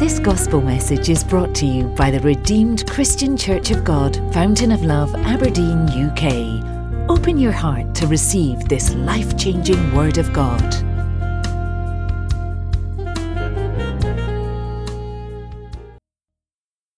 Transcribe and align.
This 0.00 0.18
gospel 0.18 0.62
message 0.62 1.10
is 1.10 1.22
brought 1.22 1.54
to 1.56 1.66
you 1.66 1.84
by 1.88 2.10
the 2.10 2.20
Redeemed 2.20 2.88
Christian 2.88 3.36
Church 3.36 3.70
of 3.70 3.84
God, 3.84 4.16
Fountain 4.32 4.72
of 4.72 4.82
Love, 4.82 5.14
Aberdeen, 5.14 5.76
UK. 5.90 7.10
Open 7.10 7.36
your 7.36 7.52
heart 7.52 7.94
to 7.96 8.06
receive 8.06 8.66
this 8.66 8.94
life 8.94 9.36
changing 9.36 9.94
Word 9.94 10.16
of 10.16 10.32
God. 10.32 10.64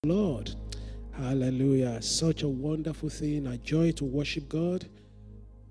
Lord, 0.05 0.55
hallelujah. 1.11 2.01
Such 2.03 2.45
a 2.45 2.49
wonderful 2.49 3.09
thing, 3.09 3.49
a 3.49 3.59
joy 3.59 3.91
to 3.91 4.05
worship 4.05 4.49
God 4.49 4.87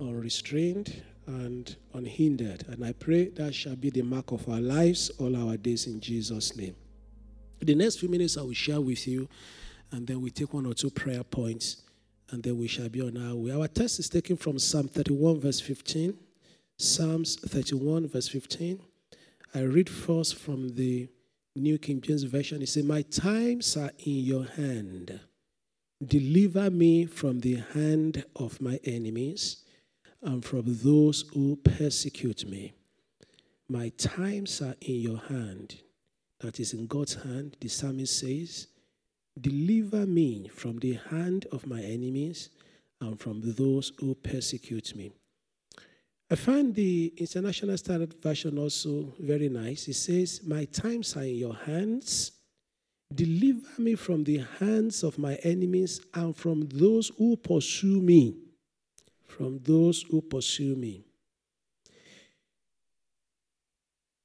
unrestrained 0.01 1.01
and 1.27 1.77
unhindered. 1.93 2.65
And 2.67 2.83
I 2.83 2.91
pray 2.91 3.29
that 3.29 3.55
shall 3.55 3.77
be 3.77 3.89
the 3.89 4.01
mark 4.01 4.33
of 4.33 4.49
our 4.49 4.59
lives 4.59 5.11
all 5.11 5.33
our 5.37 5.55
days 5.55 5.87
in 5.87 6.01
Jesus' 6.01 6.57
name. 6.57 6.75
The 7.61 7.75
next 7.75 7.99
few 7.99 8.09
minutes 8.09 8.37
I 8.37 8.41
will 8.41 8.53
share 8.53 8.81
with 8.81 9.07
you, 9.07 9.29
and 9.91 10.07
then 10.07 10.19
we 10.19 10.31
take 10.31 10.51
one 10.51 10.65
or 10.65 10.73
two 10.73 10.89
prayer 10.89 11.23
points, 11.23 11.83
and 12.31 12.41
then 12.41 12.57
we 12.57 12.67
shall 12.67 12.89
be 12.89 13.01
on 13.01 13.15
our 13.17 13.35
way. 13.35 13.51
Our 13.51 13.67
text 13.67 13.99
is 13.99 14.09
taken 14.09 14.35
from 14.35 14.57
Psalm 14.57 14.87
31, 14.87 15.39
verse 15.39 15.59
15. 15.59 16.17
Psalms 16.77 17.35
31, 17.35 18.07
verse 18.07 18.27
15. 18.27 18.79
I 19.53 19.61
read 19.61 19.89
first 19.89 20.37
from 20.37 20.69
the 20.75 21.07
New 21.55 21.77
King 21.77 22.01
James 22.01 22.23
Version. 22.23 22.63
It 22.63 22.69
says, 22.69 22.83
My 22.83 23.03
times 23.03 23.77
are 23.77 23.91
in 23.99 24.15
your 24.15 24.45
hand. 24.45 25.19
Deliver 26.03 26.71
me 26.71 27.05
from 27.05 27.41
the 27.41 27.61
hand 27.75 28.25
of 28.35 28.59
my 28.59 28.79
enemies 28.83 29.57
and 30.23 30.43
from 30.43 30.63
those 30.65 31.25
who 31.33 31.57
persecute 31.57 32.49
me. 32.49 32.73
My 33.69 33.89
times 33.89 34.63
are 34.63 34.75
in 34.81 34.95
your 34.95 35.19
hand. 35.19 35.75
That 36.41 36.59
is 36.59 36.73
in 36.73 36.87
God's 36.87 37.15
hand, 37.15 37.57
the 37.59 37.67
psalmist 37.67 38.19
says, 38.19 38.67
Deliver 39.39 40.05
me 40.05 40.49
from 40.53 40.77
the 40.79 40.93
hand 41.09 41.45
of 41.51 41.65
my 41.65 41.81
enemies 41.81 42.49
and 42.99 43.19
from 43.19 43.41
those 43.43 43.93
who 43.99 44.15
persecute 44.15 44.95
me. 44.95 45.11
I 46.29 46.35
find 46.35 46.73
the 46.73 47.13
International 47.17 47.77
Standard 47.77 48.13
Version 48.21 48.57
also 48.57 49.13
very 49.19 49.49
nice. 49.49 49.87
It 49.87 49.95
says, 49.95 50.41
My 50.45 50.65
times 50.65 51.15
are 51.15 51.23
in 51.23 51.35
your 51.35 51.55
hands. 51.55 52.31
Deliver 53.13 53.81
me 53.81 53.95
from 53.95 54.23
the 54.23 54.45
hands 54.59 55.03
of 55.03 55.17
my 55.17 55.35
enemies 55.43 56.01
and 56.13 56.35
from 56.35 56.67
those 56.69 57.11
who 57.17 57.35
pursue 57.35 58.01
me 58.01 58.35
from 59.31 59.59
those 59.63 60.03
who 60.03 60.21
pursue 60.21 60.75
me. 60.75 61.03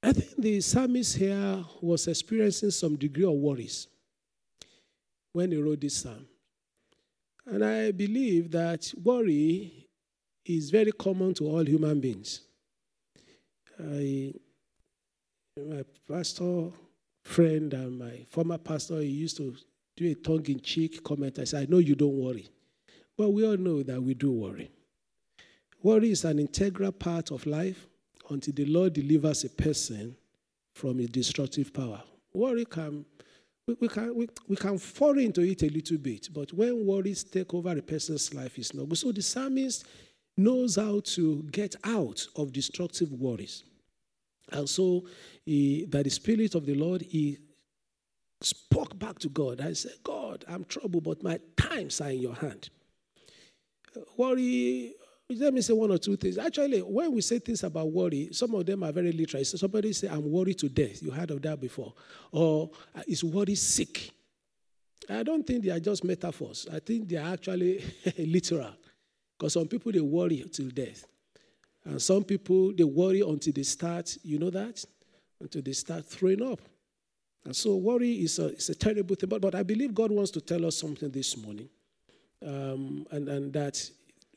I 0.03 0.13
think 0.13 0.35
the 0.37 0.61
psalmist 0.61 1.17
here 1.17 1.63
was 1.81 2.07
experiencing 2.07 2.71
some 2.71 2.95
degree 2.95 3.25
of 3.25 3.33
worries 3.33 3.87
when 5.33 5.51
he 5.51 5.57
wrote 5.57 5.81
this 5.81 5.97
psalm. 5.97 6.27
And 7.45 7.63
I 7.63 7.91
believe 7.91 8.51
that 8.51 8.93
worry 9.03 9.87
is 10.45 10.69
very 10.69 10.91
common 10.91 11.33
to 11.35 11.45
all 11.45 11.65
human 11.65 11.99
beings. 11.99 12.41
I, 13.79 14.33
my 15.57 15.83
pastor 16.07 16.69
friend 17.23 17.73
and 17.73 17.99
my 17.99 18.25
former 18.29 18.57
pastor, 18.57 18.99
he 18.99 19.07
used 19.07 19.37
to 19.37 19.55
do 19.95 20.11
a 20.11 20.15
tongue 20.15 20.45
in 20.47 20.59
cheek 20.59 21.03
comment. 21.03 21.39
I 21.39 21.43
said, 21.43 21.63
I 21.63 21.71
know 21.71 21.79
you 21.79 21.95
don't 21.95 22.17
worry. 22.17 22.47
But 23.17 23.29
we 23.29 23.45
all 23.45 23.57
know 23.57 23.81
that 23.83 24.01
we 24.01 24.13
do 24.13 24.31
worry. 24.31 24.69
Worry 25.81 26.11
is 26.11 26.23
an 26.25 26.39
integral 26.39 26.91
part 26.91 27.31
of 27.31 27.45
life 27.45 27.87
until 28.29 28.53
the 28.53 28.65
Lord 28.65 28.93
delivers 28.93 29.43
a 29.43 29.49
person 29.49 30.15
from 30.73 30.99
a 30.99 31.07
destructive 31.07 31.73
power. 31.73 32.01
Worry 32.33 32.65
can 32.65 33.05
we, 33.67 33.75
we, 33.81 33.87
can 33.89 34.15
we, 34.15 34.27
we 34.47 34.55
can 34.55 34.77
fall 34.77 35.17
into 35.17 35.41
it 35.41 35.61
a 35.61 35.69
little 35.69 35.97
bit, 35.97 36.29
but 36.33 36.53
when 36.53 36.85
worries 36.85 37.23
take 37.25 37.53
over 37.53 37.77
a 37.77 37.81
person's 37.81 38.33
life, 38.33 38.57
it's 38.57 38.73
not 38.73 38.87
good. 38.87 38.97
So 38.97 39.11
the 39.11 39.21
psalmist 39.21 39.85
knows 40.37 40.77
how 40.77 41.01
to 41.03 41.43
get 41.51 41.75
out 41.83 42.25
of 42.37 42.53
destructive 42.53 43.11
worries. 43.11 43.63
And 44.51 44.69
so 44.69 45.05
he, 45.45 45.85
that 45.89 46.05
the 46.05 46.09
Spirit 46.09 46.55
of 46.55 46.65
the 46.65 46.75
Lord, 46.75 47.01
he 47.01 47.39
spoke 48.39 48.97
back 48.97 49.19
to 49.19 49.29
God 49.29 49.59
and 49.59 49.75
said, 49.75 49.95
God, 50.03 50.45
I'm 50.47 50.63
troubled, 50.63 51.03
but 51.03 51.21
my 51.21 51.39
times 51.57 51.99
are 51.99 52.11
in 52.11 52.21
your 52.21 52.35
hand. 52.35 52.69
Worry 54.15 54.93
let 55.29 55.53
me 55.53 55.61
say 55.61 55.73
one 55.73 55.91
or 55.91 55.97
two 55.97 56.15
things. 56.15 56.37
Actually, 56.37 56.79
when 56.79 57.11
we 57.11 57.21
say 57.21 57.39
things 57.39 57.63
about 57.63 57.91
worry, 57.91 58.29
some 58.31 58.53
of 58.55 58.65
them 58.65 58.83
are 58.83 58.91
very 58.93 59.11
literal. 59.11 59.43
So 59.43 59.57
somebody 59.57 59.91
say, 59.91 60.07
I'm 60.07 60.31
worried 60.31 60.57
to 60.59 60.69
death. 60.69 61.03
You 61.03 61.11
heard 61.11 61.31
of 61.31 61.41
that 61.41 61.59
before. 61.59 61.93
Or 62.31 62.71
is 63.05 63.23
worry 63.23 63.55
sick. 63.55 64.11
I 65.09 65.23
don't 65.23 65.45
think 65.45 65.65
they 65.65 65.71
are 65.71 65.79
just 65.79 66.03
metaphors. 66.03 66.67
I 66.71 66.79
think 66.79 67.09
they 67.09 67.17
are 67.17 67.33
actually 67.33 67.83
literal. 68.17 68.71
Because 69.37 69.53
some 69.53 69.67
people, 69.67 69.91
they 69.91 69.99
worry 69.99 70.45
till 70.51 70.69
death. 70.69 71.05
And 71.83 72.01
some 72.01 72.23
people, 72.23 72.73
they 72.73 72.83
worry 72.85 73.21
until 73.21 73.53
they 73.53 73.63
start, 73.63 74.17
you 74.23 74.39
know 74.39 74.49
that? 74.49 74.83
Until 75.41 75.61
they 75.61 75.73
start 75.73 76.05
throwing 76.05 76.41
up. 76.41 76.59
And 77.43 77.55
so 77.55 77.75
worry 77.75 78.23
is 78.23 78.39
a, 78.39 78.47
a 78.47 78.75
terrible 78.75 79.15
thing. 79.15 79.29
But, 79.29 79.41
but 79.41 79.55
I 79.55 79.63
believe 79.63 79.93
God 79.93 80.11
wants 80.11 80.31
to 80.31 80.41
tell 80.41 80.65
us 80.65 80.77
something 80.77 81.09
this 81.11 81.35
morning. 81.37 81.69
Um, 82.45 83.05
and, 83.11 83.27
and 83.27 83.53
that 83.53 83.89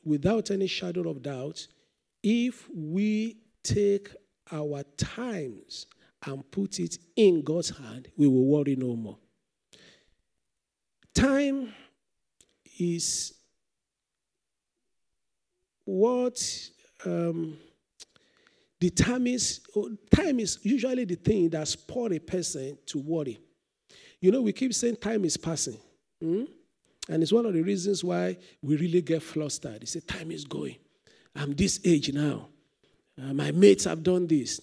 without 0.05 0.51
any 0.51 0.67
shadow 0.67 1.09
of 1.09 1.23
doubt, 1.23 1.67
if 2.23 2.69
we 2.75 3.39
take 3.63 4.09
our 4.53 4.83
times 4.97 5.87
and 6.27 6.49
put 6.51 6.79
it 6.81 6.99
in 7.17 7.43
God's 7.43 7.71
hand, 7.71 8.09
we 8.17 8.27
will 8.27 8.47
worry 8.47 8.77
no 8.77 8.95
more. 8.95 9.19
Time 11.15 11.73
is 12.79 13.35
what 15.85 16.41
um, 17.05 17.57
determines, 18.79 19.61
time 20.15 20.41
is 20.41 20.59
usually 20.63 21.05
the 21.05 21.17
thing 21.17 21.49
that 21.51 21.69
spur 21.69 22.13
a 22.13 22.19
person 22.19 22.79
to 22.87 22.99
worry. 22.99 23.39
You 24.21 24.31
know, 24.31 24.43
we 24.43 24.53
keep 24.53 24.75
saying 24.75 24.97
time 24.97 25.25
is 25.25 25.37
passing. 25.37 25.79
Hmm? 26.23 26.45
And 27.11 27.25
it's 27.25 27.33
one 27.33 27.45
of 27.45 27.55
the 27.55 27.63
reasons 27.63 28.05
why 28.05 28.37
we 28.63 28.77
really 28.77 29.03
get 29.03 29.21
flustered. 29.21 29.83
It's 29.83 29.97
a 29.97 30.01
time 30.01 30.31
is 30.31 30.45
going. 30.45 30.77
I'm 31.35 31.55
this 31.55 31.81
age 31.85 32.13
now. 32.13 32.47
Uh, 33.21 33.35
my 33.35 33.51
mates 33.51 33.85
have 33.85 34.05
done 34.05 34.29
this. 34.29 34.61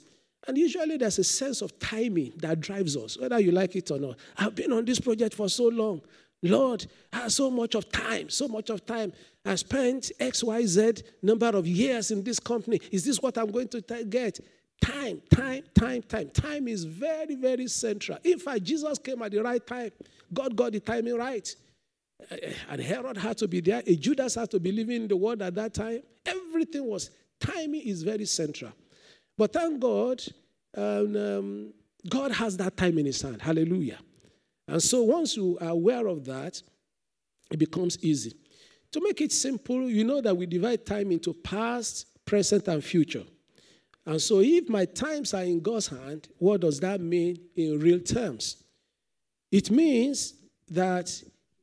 And 0.48 0.58
usually 0.58 0.96
there's 0.96 1.20
a 1.20 1.26
sense 1.26 1.62
of 1.62 1.78
timing 1.78 2.32
that 2.38 2.62
drives 2.62 2.96
us, 2.96 3.20
whether 3.20 3.38
you 3.38 3.52
like 3.52 3.76
it 3.76 3.92
or 3.92 4.00
not. 4.00 4.18
I've 4.38 4.56
been 4.56 4.72
on 4.72 4.86
this 4.86 4.98
project 4.98 5.34
for 5.34 5.50
so 5.50 5.68
long. 5.68 6.02
Lord, 6.42 6.88
I 7.12 7.18
have 7.18 7.34
so 7.34 7.52
much 7.52 7.76
of 7.76 7.92
time, 7.92 8.30
so 8.30 8.48
much 8.48 8.70
of 8.70 8.86
time. 8.86 9.12
I 9.44 9.56
spent 9.56 10.14
X, 10.18 10.42
Y, 10.42 10.66
Z 10.68 10.94
number 11.22 11.48
of 11.48 11.68
years 11.68 12.12
in 12.12 12.24
this 12.24 12.40
company. 12.40 12.80
Is 12.94 13.04
this 13.04 13.22
what 13.22 13.38
I'm 13.38 13.52
going 13.52 13.68
to 13.70 13.82
get? 13.82 14.40
Time, 14.80 15.22
time, 15.30 15.64
time, 15.74 16.02
time. 16.04 16.30
Time 16.30 16.70
is 16.70 16.86
very, 16.86 17.36
very 17.36 17.68
central. 17.68 18.20
In 18.24 18.40
fact, 18.40 18.64
Jesus 18.64 18.98
came 19.00 19.22
at 19.22 19.32
the 19.32 19.44
right 19.44 19.66
time. 19.68 19.92
God 20.34 20.56
got 20.56 20.72
the 20.72 20.80
timing 20.80 21.18
right. 21.18 21.54
Eh, 22.30 22.54
and 22.70 22.82
Herod 22.82 23.18
had 23.18 23.38
to 23.40 23.48
be 23.48 23.62
there. 23.62 23.84
A 23.86 23.96
Judas 23.96 24.36
had 24.36 24.52
to 24.52 24.60
believe 24.60 24.90
in 24.90 25.08
the 25.08 25.16
world 25.16 25.42
at 25.42 25.56
that 25.56 25.74
time. 25.74 26.02
Everything 26.26 26.86
was 26.86 27.10
timing 27.40 27.82
is 27.82 28.04
very 28.04 28.26
central. 28.26 28.72
But 29.38 29.54
thank 29.54 29.80
God, 29.80 30.22
um, 30.76 31.16
um, 31.16 31.74
God 32.10 32.32
has 32.32 32.58
that 32.58 32.76
time 32.76 32.98
in 32.98 33.06
His 33.06 33.22
hand. 33.22 33.42
Hallelujah. 33.42 34.00
And 34.68 34.82
so 34.82 35.04
once 35.04 35.38
you 35.38 35.58
are 35.62 35.70
aware 35.70 36.08
of 36.08 36.26
that, 36.26 36.62
it 37.52 37.58
becomes 37.58 37.98
easy. 38.04 38.34
To 38.92 39.02
make 39.02 39.22
it 39.22 39.32
simple, 39.32 39.90
you 39.90 40.04
know 40.04 40.22
that 40.22 40.36
we 40.36 40.46
divide 40.46 40.86
time 40.86 41.12
into 41.12 41.34
past, 41.34 42.08
present, 42.26 42.68
and 42.68 42.84
future. 42.84 43.24
And 44.06 44.22
so 44.22 44.40
if 44.40 44.70
my 44.70 44.86
times 44.86 45.34
are 45.34 45.44
in 45.44 45.60
God's 45.60 45.88
hand, 45.88 46.30
what 46.38 46.62
does 46.62 46.80
that 46.80 47.02
mean 47.02 47.38
in 47.56 47.80
real 47.80 48.00
terms? 48.00 48.64
It 49.52 49.70
means 49.70 50.34
that 50.70 51.12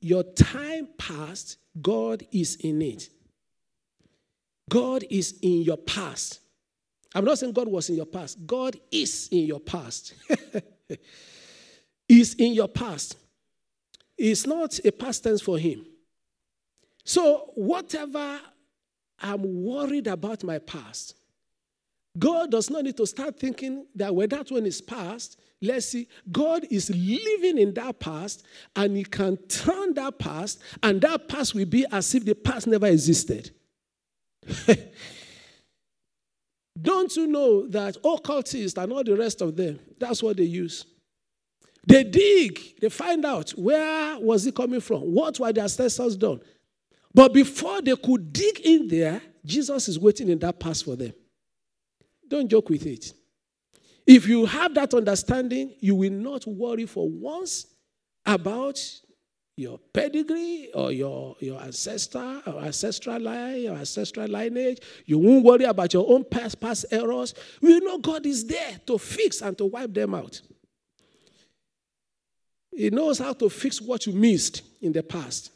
your 0.05 0.23
time 0.23 0.87
past, 0.99 1.57
God 1.81 2.27
is 2.31 2.57
in 2.57 2.83
it. 2.83 3.09
God 4.69 5.03
is 5.09 5.39
in 5.41 5.63
your 5.63 5.79
past. 5.79 6.41
I'm 7.15 7.25
not 7.25 7.39
saying 7.39 7.55
God 7.55 7.69
was 7.69 7.89
in 7.89 7.97
your 7.97 8.05
past. 8.05 8.45
God 8.47 8.77
is 8.91 9.29
in 9.33 9.47
your 9.47 9.61
past. 9.61 10.13
is 12.09 12.35
in 12.35 12.53
your 12.53 12.69
past. 12.69 13.17
It's 14.19 14.47
not 14.47 14.79
a 14.85 14.93
past 14.93 15.25
tense 15.25 15.41
for 15.41 15.57
him. 15.59 15.87
So, 17.05 17.53
whatever 17.55 18.41
I'm 19.21 19.65
worried 19.65 20.07
about 20.07 20.45
my 20.45 20.59
past, 20.59 21.17
God 22.19 22.51
does 22.51 22.69
not 22.69 22.85
need 22.85 22.99
to 22.99 23.07
start 23.07 23.39
thinking 23.39 23.87
that 23.95 24.15
when 24.15 24.29
that 24.29 24.51
one 24.51 24.67
is 24.67 24.83
past, 24.83 25.41
let's 25.65 25.87
see, 25.87 26.09
God 26.31 26.67
is 26.71 26.91
living 26.91 27.59
in 27.59 27.75
that 27.75 27.99
past 28.01 28.45
and 28.77 28.97
He 28.97 29.05
can 29.05 29.37
turn 29.49 29.95
that 29.95 30.19
past, 30.19 30.61
and 30.83 31.01
that 31.01 31.29
past 31.29 31.55
will 31.55 31.67
be 31.67 31.87
as 31.91 32.15
if 32.15 32.25
the 32.25 32.35
past 32.35 32.67
never 32.67 32.87
existed. 32.87 33.51
Don't 36.81 37.15
you 37.17 37.27
know 37.27 37.69
that 37.69 37.97
occultists 38.05 38.79
and 38.79 38.93
all 38.93 39.05
the 39.05 39.17
rest 39.17 39.41
of 39.41 39.57
them, 39.57 39.79
that's 39.99 40.23
what 40.23 40.37
they 40.37 40.45
use? 40.45 40.85
They 41.87 42.03
dig, 42.03 42.81
they 42.81 42.89
find 42.89 43.25
out 43.25 43.51
where 43.51 44.19
was 44.19 44.47
it 44.47 44.55
coming 44.55 44.81
from? 44.81 45.03
What 45.03 45.39
were 45.39 45.53
the 45.53 45.63
ancestors 45.63 46.17
done? 46.17 46.41
But 47.13 47.33
before 47.33 47.81
they 47.81 47.95
could 47.95 48.33
dig 48.33 48.61
in 48.61 48.89
there, 48.89 49.23
Jesus 49.45 49.89
is 49.89 49.99
waiting 49.99 50.29
in 50.29 50.39
that 50.41 50.59
past 50.59 50.85
for 50.85 50.97
them. 50.97 51.13
Don't 52.27 52.49
joke 52.49 52.71
with 52.71 52.87
it. 52.87 53.13
If 54.07 54.29
you 54.29 54.45
have 54.47 54.75
that 54.75 54.93
understanding, 54.93 55.75
you 55.81 55.95
will 55.95 56.13
not 56.13 56.47
worry 56.47 56.87
for 56.87 57.09
once 57.09 57.67
about 58.27 58.79
your 59.57 59.79
pedigree 59.93 60.71
or 60.75 60.91
your, 60.91 61.37
your 61.41 61.61
ancestor 61.63 62.43
or 62.47 62.61
ancestral 62.61 63.21
line 63.21 63.69
or 63.69 63.77
ancestral 63.77 64.27
lineage. 64.27 64.81
You 65.07 65.19
won't 65.19 65.45
worry 65.45 65.65
about 65.65 65.95
your 65.95 66.11
own 66.13 66.25
past, 66.25 66.61
past 66.61 66.87
errors. 66.91 67.35
You 67.61 67.81
know 67.81 67.99
God 67.99 68.27
is 68.27 68.47
there 68.47 68.81
to 68.87 68.99
fix 68.99 69.41
and 69.43 69.57
to 69.59 69.67
wipe 69.67 69.95
them 69.95 70.15
out. 70.15 70.41
He 72.77 72.91
knows 72.91 73.19
how 73.19 73.33
to 73.35 73.49
fix 73.49 73.81
what 73.81 74.07
you 74.07 74.13
missed 74.13 74.63
in 74.83 74.93
the 74.93 75.03
past, 75.03 75.53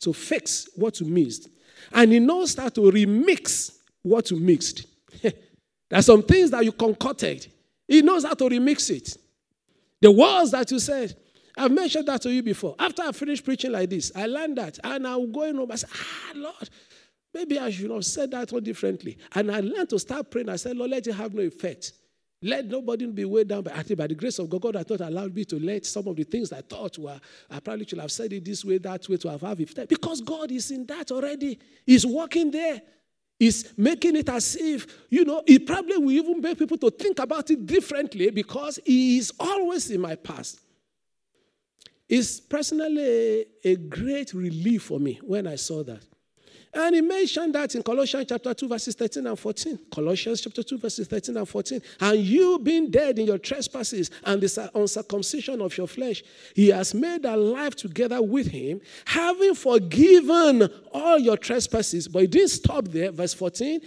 to 0.00 0.12
fix 0.12 0.68
what 0.76 1.00
you 1.00 1.06
missed. 1.06 1.48
And 1.90 2.12
he 2.12 2.20
knows 2.20 2.54
how 2.54 2.68
to 2.68 2.80
remix 2.82 3.78
what 4.02 4.30
you 4.30 4.38
mixed. 4.38 4.86
there 5.22 5.32
are 5.92 6.02
some 6.02 6.22
things 6.22 6.50
that 6.50 6.62
you 6.64 6.72
concocted. 6.72 7.46
He 7.86 8.02
knows 8.02 8.24
how 8.24 8.34
to 8.34 8.44
remix 8.44 8.90
it. 8.90 9.16
The 10.00 10.10
words 10.10 10.50
that 10.50 10.70
you 10.70 10.78
said, 10.78 11.16
I've 11.56 11.70
mentioned 11.70 12.08
that 12.08 12.22
to 12.22 12.32
you 12.32 12.42
before. 12.42 12.74
After 12.78 13.02
I 13.02 13.12
finished 13.12 13.44
preaching 13.44 13.72
like 13.72 13.90
this, 13.90 14.10
I 14.14 14.26
learned 14.26 14.58
that. 14.58 14.78
And 14.82 15.06
I'm 15.06 15.30
going 15.30 15.54
home. 15.56 15.70
I 15.70 15.76
said, 15.76 15.90
Ah, 15.94 16.32
Lord, 16.34 16.70
maybe 17.32 17.58
I 17.58 17.70
should 17.70 17.90
have 17.90 18.04
said 18.04 18.30
that 18.32 18.50
one 18.52 18.64
differently. 18.64 19.16
And 19.34 19.50
I 19.50 19.60
learned 19.60 19.90
to 19.90 19.98
start 19.98 20.30
praying. 20.30 20.48
I 20.48 20.56
said, 20.56 20.76
Lord, 20.76 20.90
let 20.90 21.06
it 21.06 21.14
have 21.14 21.32
no 21.32 21.42
effect. 21.42 21.92
Let 22.42 22.66
nobody 22.66 23.06
be 23.06 23.24
weighed 23.24 23.48
down 23.48 23.62
by, 23.62 23.72
I 23.72 23.82
think 23.82 23.98
by 23.98 24.06
the 24.06 24.14
grace 24.14 24.38
of 24.38 24.50
God, 24.50 24.60
God 24.60 24.74
has 24.74 24.90
not 24.90 25.00
allowed 25.00 25.34
me 25.34 25.46
to 25.46 25.58
let 25.58 25.86
some 25.86 26.06
of 26.08 26.16
the 26.16 26.24
things 26.24 26.52
I 26.52 26.60
thought 26.60 26.98
were, 26.98 27.18
I 27.50 27.60
probably 27.60 27.86
should 27.86 28.00
have 28.00 28.12
said 28.12 28.34
it 28.34 28.44
this 28.44 28.64
way, 28.66 28.76
that 28.78 29.08
way, 29.08 29.16
to 29.16 29.30
have 29.30 29.40
have 29.40 29.60
effect. 29.60 29.88
Because 29.88 30.20
God 30.20 30.52
is 30.52 30.70
in 30.70 30.84
that 30.86 31.10
already. 31.10 31.58
He's 31.86 32.04
working 32.04 32.50
there. 32.50 32.82
He's 33.38 33.76
making 33.76 34.16
it 34.16 34.28
as 34.28 34.56
if, 34.56 34.86
you 35.10 35.24
know, 35.24 35.42
he 35.46 35.58
probably 35.58 35.98
will 35.98 36.12
even 36.12 36.40
make 36.40 36.58
people 36.58 36.78
to 36.78 36.90
think 36.90 37.18
about 37.18 37.50
it 37.50 37.66
differently 37.66 38.30
because 38.30 38.78
he 38.84 39.18
is 39.18 39.32
always 39.38 39.90
in 39.90 40.00
my 40.00 40.14
past. 40.14 40.60
It's 42.08 42.38
personally 42.38 43.46
a, 43.64 43.70
a 43.70 43.76
great 43.76 44.34
relief 44.34 44.84
for 44.84 45.00
me 45.00 45.18
when 45.22 45.46
I 45.46 45.56
saw 45.56 45.82
that. 45.84 46.02
And 46.74 46.94
he 46.94 47.00
mentioned 47.00 47.54
that 47.54 47.74
in 47.74 47.82
Colossians 47.82 48.26
chapter 48.28 48.52
2, 48.52 48.68
verses 48.68 48.94
13 48.96 49.26
and 49.26 49.38
14. 49.38 49.78
Colossians 49.92 50.40
chapter 50.40 50.62
2, 50.62 50.78
verses 50.78 51.06
13 51.06 51.36
and 51.36 51.48
14. 51.48 51.80
And 52.00 52.18
you 52.18 52.58
being 52.58 52.90
dead 52.90 53.18
in 53.18 53.26
your 53.26 53.38
trespasses 53.38 54.10
and 54.24 54.40
the 54.40 54.70
uncircumcision 54.74 55.60
of 55.60 55.76
your 55.78 55.86
flesh, 55.86 56.24
he 56.54 56.68
has 56.68 56.92
made 56.92 57.24
alive 57.24 57.76
together 57.76 58.20
with 58.20 58.48
him, 58.48 58.80
having 59.04 59.54
forgiven 59.54 60.68
all 60.92 61.18
your 61.18 61.36
trespasses. 61.36 62.08
But 62.08 62.22
he 62.22 62.26
didn't 62.26 62.48
stop 62.48 62.88
there, 62.88 63.12
verse 63.12 63.34
14. 63.34 63.80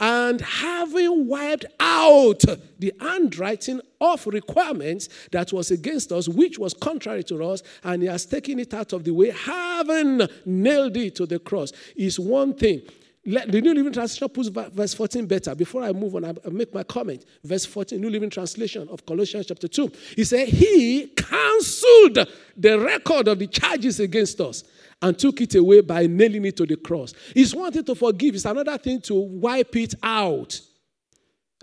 And 0.00 0.40
having 0.40 1.26
wiped 1.26 1.64
out 1.80 2.44
the 2.78 2.92
handwriting 3.00 3.80
of 4.00 4.26
requirements 4.26 5.08
that 5.30 5.52
was 5.52 5.70
against 5.70 6.12
us, 6.12 6.28
which 6.28 6.58
was 6.58 6.74
contrary 6.74 7.24
to 7.24 7.42
us, 7.44 7.62
and 7.82 8.02
he 8.02 8.08
has 8.08 8.26
taken 8.26 8.58
it 8.58 8.74
out 8.74 8.92
of 8.92 9.04
the 9.04 9.12
way, 9.12 9.30
having 9.30 10.22
nailed 10.44 10.96
it 10.96 11.14
to 11.16 11.26
the 11.26 11.38
cross. 11.38 11.72
Is 11.96 12.18
one 12.18 12.54
thing. 12.54 12.82
Let, 13.26 13.50
the 13.50 13.60
New 13.60 13.72
Living 13.72 13.92
Translation 13.92 14.28
puts 14.28 14.48
verse 14.48 14.92
14 14.92 15.26
better. 15.26 15.54
Before 15.54 15.82
I 15.82 15.92
move 15.92 16.14
on, 16.14 16.26
I 16.26 16.34
make 16.50 16.74
my 16.74 16.82
comment. 16.82 17.24
Verse 17.42 17.64
14, 17.64 17.98
New 17.98 18.10
Living 18.10 18.28
Translation 18.28 18.86
of 18.90 19.06
Colossians 19.06 19.46
chapter 19.46 19.66
2. 19.66 19.90
He 20.16 20.24
said, 20.24 20.46
He 20.48 21.06
cancelled 21.06 22.28
the 22.54 22.78
record 22.78 23.28
of 23.28 23.38
the 23.38 23.46
charges 23.46 23.98
against 23.98 24.40
us 24.42 24.64
and 25.00 25.18
took 25.18 25.40
it 25.40 25.54
away 25.54 25.80
by 25.80 26.06
nailing 26.06 26.44
it 26.44 26.56
to 26.58 26.66
the 26.66 26.76
cross. 26.76 27.14
It's 27.34 27.54
one 27.54 27.72
thing 27.72 27.84
to 27.84 27.94
forgive, 27.94 28.34
it's 28.34 28.44
another 28.44 28.76
thing 28.76 29.00
to 29.02 29.14
wipe 29.14 29.74
it 29.76 29.94
out. 30.02 30.60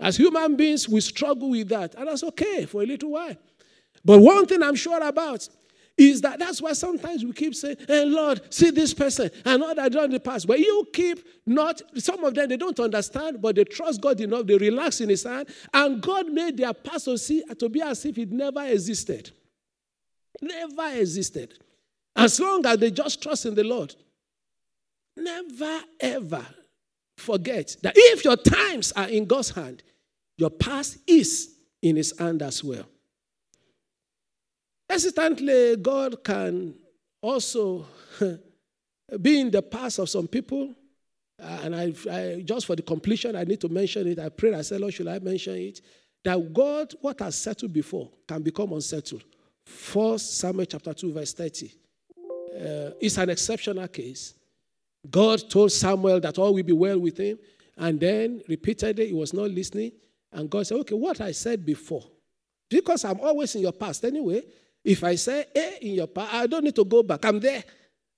As 0.02 0.16
human 0.16 0.56
beings, 0.56 0.88
we 0.88 1.00
struggle 1.00 1.50
with 1.50 1.68
that, 1.68 1.94
and 1.94 2.08
that's 2.08 2.24
okay 2.24 2.66
for 2.66 2.82
a 2.82 2.86
little 2.86 3.12
while. 3.12 3.36
But 4.04 4.18
one 4.18 4.46
thing 4.46 4.60
I'm 4.60 4.74
sure 4.74 5.00
about 5.00 5.48
is 5.96 6.20
that 6.22 6.40
that's 6.40 6.60
why 6.60 6.72
sometimes 6.72 7.24
we 7.24 7.32
keep 7.32 7.54
saying, 7.54 7.76
Hey, 7.86 8.04
Lord, 8.04 8.52
see 8.52 8.70
this 8.70 8.92
person 8.92 9.30
and 9.44 9.62
all 9.62 9.74
that 9.76 9.92
done 9.92 10.06
in 10.06 10.10
the 10.10 10.18
past. 10.18 10.48
But 10.48 10.58
you 10.58 10.88
keep 10.92 11.24
not, 11.46 11.80
some 11.98 12.24
of 12.24 12.34
them 12.34 12.48
they 12.48 12.56
don't 12.56 12.80
understand, 12.80 13.40
but 13.40 13.54
they 13.54 13.62
trust 13.62 14.00
God 14.00 14.20
enough, 14.20 14.46
they 14.46 14.56
relax 14.56 15.00
in 15.00 15.08
His 15.08 15.22
hand, 15.22 15.48
and 15.72 16.02
God 16.02 16.26
made 16.32 16.56
their 16.56 16.74
past 16.74 17.04
to, 17.04 17.16
see, 17.16 17.44
to 17.56 17.68
be 17.68 17.80
as 17.80 18.04
if 18.04 18.18
it 18.18 18.32
never 18.32 18.64
existed. 18.64 19.30
Never 20.40 20.98
existed. 20.98 21.58
As 22.16 22.40
long 22.40 22.66
as 22.66 22.78
they 22.78 22.90
just 22.90 23.22
trust 23.22 23.46
in 23.46 23.54
the 23.54 23.62
Lord. 23.62 23.94
Never 25.16 25.80
ever 26.00 26.44
forget 27.18 27.76
that 27.82 27.92
if 27.94 28.24
your 28.24 28.36
times 28.36 28.92
are 28.92 29.08
in 29.08 29.26
God's 29.26 29.50
hand, 29.50 29.82
your 30.42 30.50
past 30.50 30.98
is 31.06 31.54
in 31.80 31.94
his 31.94 32.18
hand 32.18 32.42
as 32.42 32.64
well. 32.64 32.84
Hesitantly, 34.90 35.76
God 35.76 36.24
can 36.24 36.74
also 37.20 37.86
be 39.22 39.38
in 39.38 39.52
the 39.52 39.62
past 39.62 40.00
of 40.00 40.08
some 40.08 40.26
people. 40.26 40.74
Uh, 41.40 41.58
and 41.62 41.76
I, 41.76 41.94
I, 42.10 42.42
just 42.44 42.66
for 42.66 42.74
the 42.74 42.82
completion, 42.82 43.36
I 43.36 43.44
need 43.44 43.60
to 43.60 43.68
mention 43.68 44.08
it. 44.08 44.18
I 44.18 44.30
prayed, 44.30 44.54
I 44.54 44.62
said, 44.62 44.80
Lord, 44.80 44.94
should 44.94 45.06
I 45.06 45.20
mention 45.20 45.54
it? 45.54 45.80
That 46.24 46.52
God, 46.52 46.92
what 47.00 47.20
has 47.20 47.36
settled 47.38 47.72
before, 47.72 48.10
can 48.26 48.42
become 48.42 48.72
unsettled. 48.72 49.22
First 49.64 50.38
Samuel 50.38 50.66
chapter 50.66 50.92
2, 50.92 51.12
verse 51.12 51.34
30. 51.34 51.66
Uh, 51.66 52.90
it's 53.00 53.16
an 53.16 53.30
exceptional 53.30 53.86
case. 53.86 54.34
God 55.08 55.48
told 55.48 55.70
Samuel 55.70 56.18
that 56.18 56.36
all 56.36 56.52
will 56.52 56.64
be 56.64 56.72
well 56.72 56.98
with 56.98 57.16
him, 57.16 57.38
and 57.76 58.00
then 58.00 58.42
repeatedly 58.48 59.06
he 59.06 59.14
was 59.14 59.32
not 59.32 59.48
listening. 59.48 59.92
And 60.32 60.48
God 60.48 60.66
said, 60.66 60.78
Okay, 60.78 60.94
what 60.94 61.20
I 61.20 61.32
said 61.32 61.64
before, 61.64 62.04
because 62.68 63.04
I'm 63.04 63.20
always 63.20 63.54
in 63.54 63.62
your 63.62 63.72
past 63.72 64.04
anyway, 64.04 64.42
if 64.84 65.04
I 65.04 65.14
say 65.14 65.46
A 65.54 65.78
in 65.86 65.94
your 65.94 66.06
past, 66.06 66.34
I 66.34 66.46
don't 66.46 66.64
need 66.64 66.76
to 66.76 66.84
go 66.84 67.02
back. 67.02 67.24
I'm 67.24 67.40
there. 67.40 67.62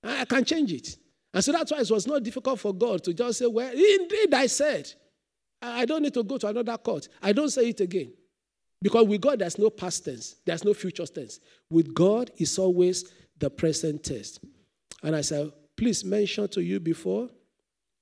I 0.03 0.25
can 0.25 0.45
change 0.45 0.71
it. 0.71 0.97
And 1.33 1.43
so 1.43 1.51
that's 1.51 1.71
why 1.71 1.79
it 1.79 1.91
was 1.91 2.07
not 2.07 2.23
difficult 2.23 2.59
for 2.59 2.73
God 2.73 3.03
to 3.03 3.13
just 3.13 3.39
say, 3.39 3.45
Well, 3.45 3.71
indeed 3.71 4.33
I 4.33 4.47
said. 4.47 4.91
I 5.61 5.85
don't 5.85 6.03
need 6.03 6.13
to 6.13 6.23
go 6.23 6.37
to 6.37 6.47
another 6.47 6.77
court. 6.77 7.07
I 7.21 7.31
don't 7.31 7.49
say 7.49 7.69
it 7.69 7.79
again. 7.79 8.13
Because 8.81 9.07
with 9.07 9.21
God, 9.21 9.39
there's 9.39 9.57
no 9.57 9.69
past 9.69 10.05
tense, 10.05 10.35
there's 10.45 10.63
no 10.63 10.73
future 10.73 11.05
tense. 11.07 11.39
With 11.69 11.93
God, 11.93 12.29
it's 12.37 12.59
always 12.59 13.11
the 13.39 13.49
present 13.49 14.03
tense. 14.03 14.39
And 15.01 15.15
I 15.15 15.21
said, 15.21 15.51
please 15.75 16.05
mention 16.05 16.47
to 16.49 16.61
you 16.61 16.79
before, 16.79 17.29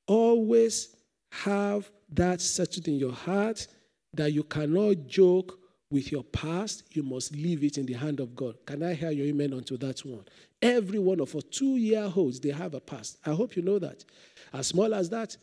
always 0.08 0.96
have 1.32 1.90
that 2.10 2.42
settled 2.42 2.88
in 2.88 2.96
your 2.96 3.14
heart 3.14 3.66
that 4.14 4.32
you 4.32 4.44
cannot 4.44 5.08
joke 5.08 5.60
with 5.90 6.12
your 6.12 6.24
past, 6.24 6.84
you 6.92 7.04
must 7.04 7.36
leave 7.36 7.64
it 7.64 7.78
in 7.78 7.86
the 7.86 7.94
hand 7.94 8.20
of 8.20 8.36
God. 8.36 8.56
Can 8.66 8.82
I 8.82 8.94
hear 8.94 9.12
your 9.12 9.28
amen 9.28 9.54
onto 9.54 9.78
that 9.78 10.00
one? 10.00 10.26
Every 10.62 10.98
one 10.98 11.20
of 11.20 11.36
us, 11.36 11.44
two 11.52 11.78
year 11.78 12.12
olds, 12.16 12.40
they 12.40 12.50
have 12.50 12.74
a 12.74 12.80
past. 12.80 13.20
I 13.26 13.32
hope 13.32 13.56
you 13.56 13.62
know 13.62 13.80
that. 13.80 14.04
As 14.52 14.68
small 14.68 14.94
as 14.94 15.10
that, 15.12 15.38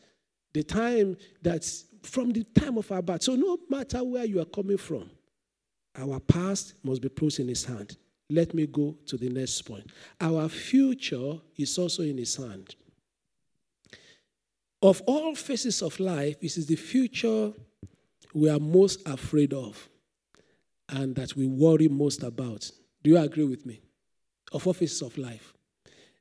the 0.53 0.65
time 0.65 1.17
that's 1.41 1.85
from 2.03 2.33
the 2.33 2.45
time 2.45 2.79
of 2.79 2.91
our 2.91 3.03
birth. 3.03 3.23
So 3.23 3.37
no 3.37 3.59
matter 3.69 4.03
where 4.03 4.25
you 4.25 4.41
are 4.41 4.47
coming 4.47 4.79
from, 4.79 5.11
our 5.97 6.19
past 6.21 6.75
must 6.83 7.03
be 7.03 7.09
put 7.09 7.39
in 7.39 7.49
his 7.49 7.65
hand. 7.65 7.97
Let 8.29 8.55
me 8.55 8.67
go 8.67 8.97
to 9.07 9.17
the 9.17 9.29
next 9.29 9.62
point. 9.62 9.91
Our 10.21 10.49
future 10.49 11.35
is 11.57 11.77
also 11.79 12.03
in 12.03 12.19
his 12.19 12.37
hand. 12.37 12.75
Of 14.83 15.03
all 15.07 15.35
phases 15.35 15.83
of 15.83 16.00
life, 16.00 16.41
this 16.41 16.57
is 16.57 16.67
the 16.67 16.77
future 16.77 17.53
we 18.35 18.49
are 18.49 18.59
most 18.59 19.07
afraid 19.07 19.53
of 19.53 19.89
and 20.89 21.15
that 21.17 21.37
we 21.37 21.47
worry 21.47 21.89
most 21.89 22.23
about. 22.23 22.71
Do 23.03 23.11
you 23.11 23.19
agree 23.19 23.45
with 23.45 23.65
me? 23.65 23.81
Of 24.53 24.67
offices 24.67 25.03
of 25.03 25.17
life. 25.17 25.55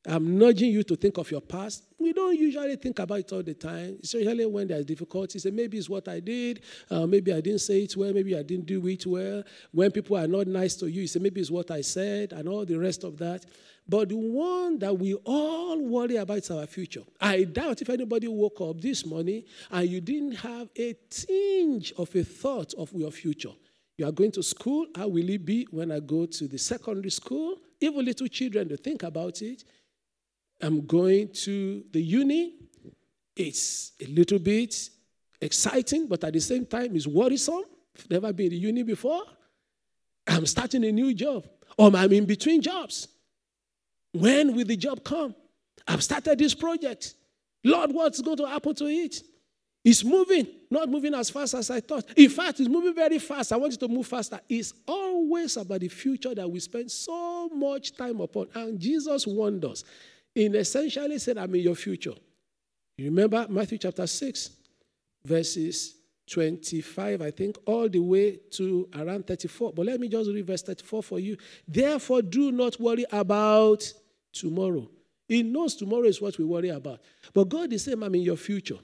I'm 0.07 0.37
nudging 0.37 0.71
you 0.71 0.83
to 0.83 0.95
think 0.95 1.17
of 1.17 1.29
your 1.29 1.41
past. 1.41 1.83
We 1.99 2.13
don't 2.13 2.37
usually 2.37 2.77
think 2.77 2.99
about 2.99 3.19
it 3.19 3.33
all 3.33 3.43
the 3.43 3.53
time, 3.53 3.97
especially 4.01 4.45
when 4.45 4.67
there's 4.69 4.85
difficulties. 4.85 5.45
And 5.45 5.55
maybe 5.55 5.77
it's 5.77 5.89
what 5.89 6.07
I 6.07 6.21
did, 6.21 6.61
uh, 6.89 7.05
maybe 7.05 7.33
I 7.33 7.41
didn't 7.41 7.59
say 7.59 7.81
it 7.81 7.97
well, 7.97 8.13
maybe 8.13 8.35
I 8.37 8.43
didn't 8.43 8.65
do 8.65 8.85
it 8.87 9.05
well. 9.05 9.43
When 9.71 9.91
people 9.91 10.15
are 10.15 10.27
not 10.27 10.47
nice 10.47 10.75
to 10.77 10.87
you, 10.87 11.01
you 11.01 11.07
say 11.07 11.19
maybe 11.19 11.41
it's 11.41 11.51
what 11.51 11.69
I 11.69 11.81
said, 11.81 12.31
and 12.31 12.47
all 12.47 12.65
the 12.65 12.79
rest 12.79 13.03
of 13.03 13.17
that. 13.17 13.45
But 13.89 14.09
the 14.09 14.15
one 14.15 14.79
that 14.79 14.97
we 14.97 15.15
all 15.25 15.81
worry 15.83 16.15
about 16.15 16.37
is 16.37 16.51
our 16.51 16.67
future. 16.67 17.01
I 17.19 17.43
doubt 17.43 17.81
if 17.81 17.89
anybody 17.89 18.27
woke 18.27 18.61
up 18.61 18.79
this 18.79 19.05
morning 19.05 19.43
and 19.71 19.89
you 19.89 19.99
didn't 19.99 20.33
have 20.33 20.69
a 20.77 20.95
tinge 21.09 21.91
of 21.97 22.15
a 22.15 22.23
thought 22.23 22.73
of 22.75 22.93
your 22.93 23.11
future. 23.11 23.51
You 23.97 24.07
are 24.07 24.11
going 24.13 24.31
to 24.33 24.43
school. 24.43 24.85
How 24.95 25.07
will 25.07 25.27
it 25.29 25.43
be 25.43 25.67
when 25.71 25.91
I 25.91 25.99
go 25.99 26.25
to 26.25 26.47
the 26.47 26.57
secondary 26.57 27.09
school? 27.09 27.57
Even 27.81 28.05
little 28.05 28.27
children, 28.27 28.67
they 28.67 28.77
think 28.77 29.03
about 29.03 29.41
it. 29.41 29.63
I'm 30.61 30.85
going 30.85 31.29
to 31.29 31.83
the 31.91 32.01
uni. 32.01 32.55
It's 33.35 33.93
a 34.01 34.05
little 34.07 34.39
bit 34.39 34.89
exciting, 35.39 36.07
but 36.07 36.23
at 36.23 36.33
the 36.33 36.41
same 36.41 36.65
time, 36.65 36.95
it's 36.95 37.07
worrisome. 37.07 37.63
I've 37.97 38.09
never 38.09 38.33
been 38.33 38.49
to 38.49 38.55
uni 38.55 38.83
before. 38.83 39.23
I'm 40.27 40.45
starting 40.45 40.83
a 40.85 40.91
new 40.91 41.13
job. 41.13 41.47
Or 41.77 41.95
I'm 41.95 42.11
in 42.11 42.25
between 42.25 42.61
jobs. 42.61 43.07
When 44.11 44.55
will 44.55 44.65
the 44.65 44.75
job 44.75 45.03
come? 45.03 45.33
I've 45.87 46.03
started 46.03 46.37
this 46.37 46.53
project. 46.53 47.15
Lord, 47.63 47.91
what's 47.93 48.21
going 48.21 48.37
to 48.37 48.47
happen 48.47 48.75
to 48.75 48.85
it? 48.85 49.21
It's 49.83 50.03
moving, 50.03 50.45
not 50.69 50.89
moving 50.89 51.13
as 51.13 51.29
fast 51.29 51.53
as 51.53 51.69
I 51.71 51.79
thought. 51.79 52.05
In 52.17 52.29
fact, 52.29 52.59
it's 52.59 52.67
moving 52.69 52.93
very 52.93 53.17
fast. 53.17 53.53
I 53.53 53.57
want 53.57 53.71
you 53.71 53.77
to 53.79 53.87
move 53.87 54.07
faster. 54.07 54.39
It's 54.49 54.73
always 54.85 55.55
about 55.55 55.79
the 55.79 55.87
future 55.87 56.35
that 56.35 56.49
we 56.49 56.59
spend 56.59 56.91
so 56.91 57.47
much 57.49 57.95
time 57.95 58.19
upon. 58.19 58.47
And 58.53 58.77
Jesus 58.77 59.25
warned 59.25 59.63
us 59.63 59.85
in 60.39 60.55
essentially 60.55 61.19
said, 61.19 61.37
I'm 61.37 61.53
in 61.53 61.61
your 61.61 61.75
future. 61.75 62.13
You 62.97 63.05
remember 63.05 63.45
Matthew 63.49 63.77
chapter 63.77 64.07
6, 64.07 64.49
verses 65.25 65.95
25, 66.29 67.21
I 67.21 67.31
think, 67.31 67.57
all 67.65 67.89
the 67.89 67.99
way 67.99 68.39
to 68.51 68.87
around 68.95 69.27
34. 69.27 69.73
But 69.73 69.85
let 69.85 69.99
me 69.99 70.07
just 70.07 70.29
read 70.29 70.45
verse 70.47 70.61
34 70.61 71.03
for 71.03 71.19
you. 71.19 71.37
Therefore, 71.67 72.21
do 72.21 72.51
not 72.51 72.79
worry 72.79 73.05
about 73.11 73.83
tomorrow. 74.31 74.89
He 75.27 75.43
knows 75.43 75.75
tomorrow 75.75 76.05
is 76.05 76.21
what 76.21 76.37
we 76.37 76.45
worry 76.45 76.69
about. 76.69 77.01
But 77.33 77.49
God 77.49 77.73
is 77.73 77.83
saying, 77.83 78.01
I'm 78.01 78.15
in 78.15 78.21
your 78.21 78.37
future. 78.37 78.79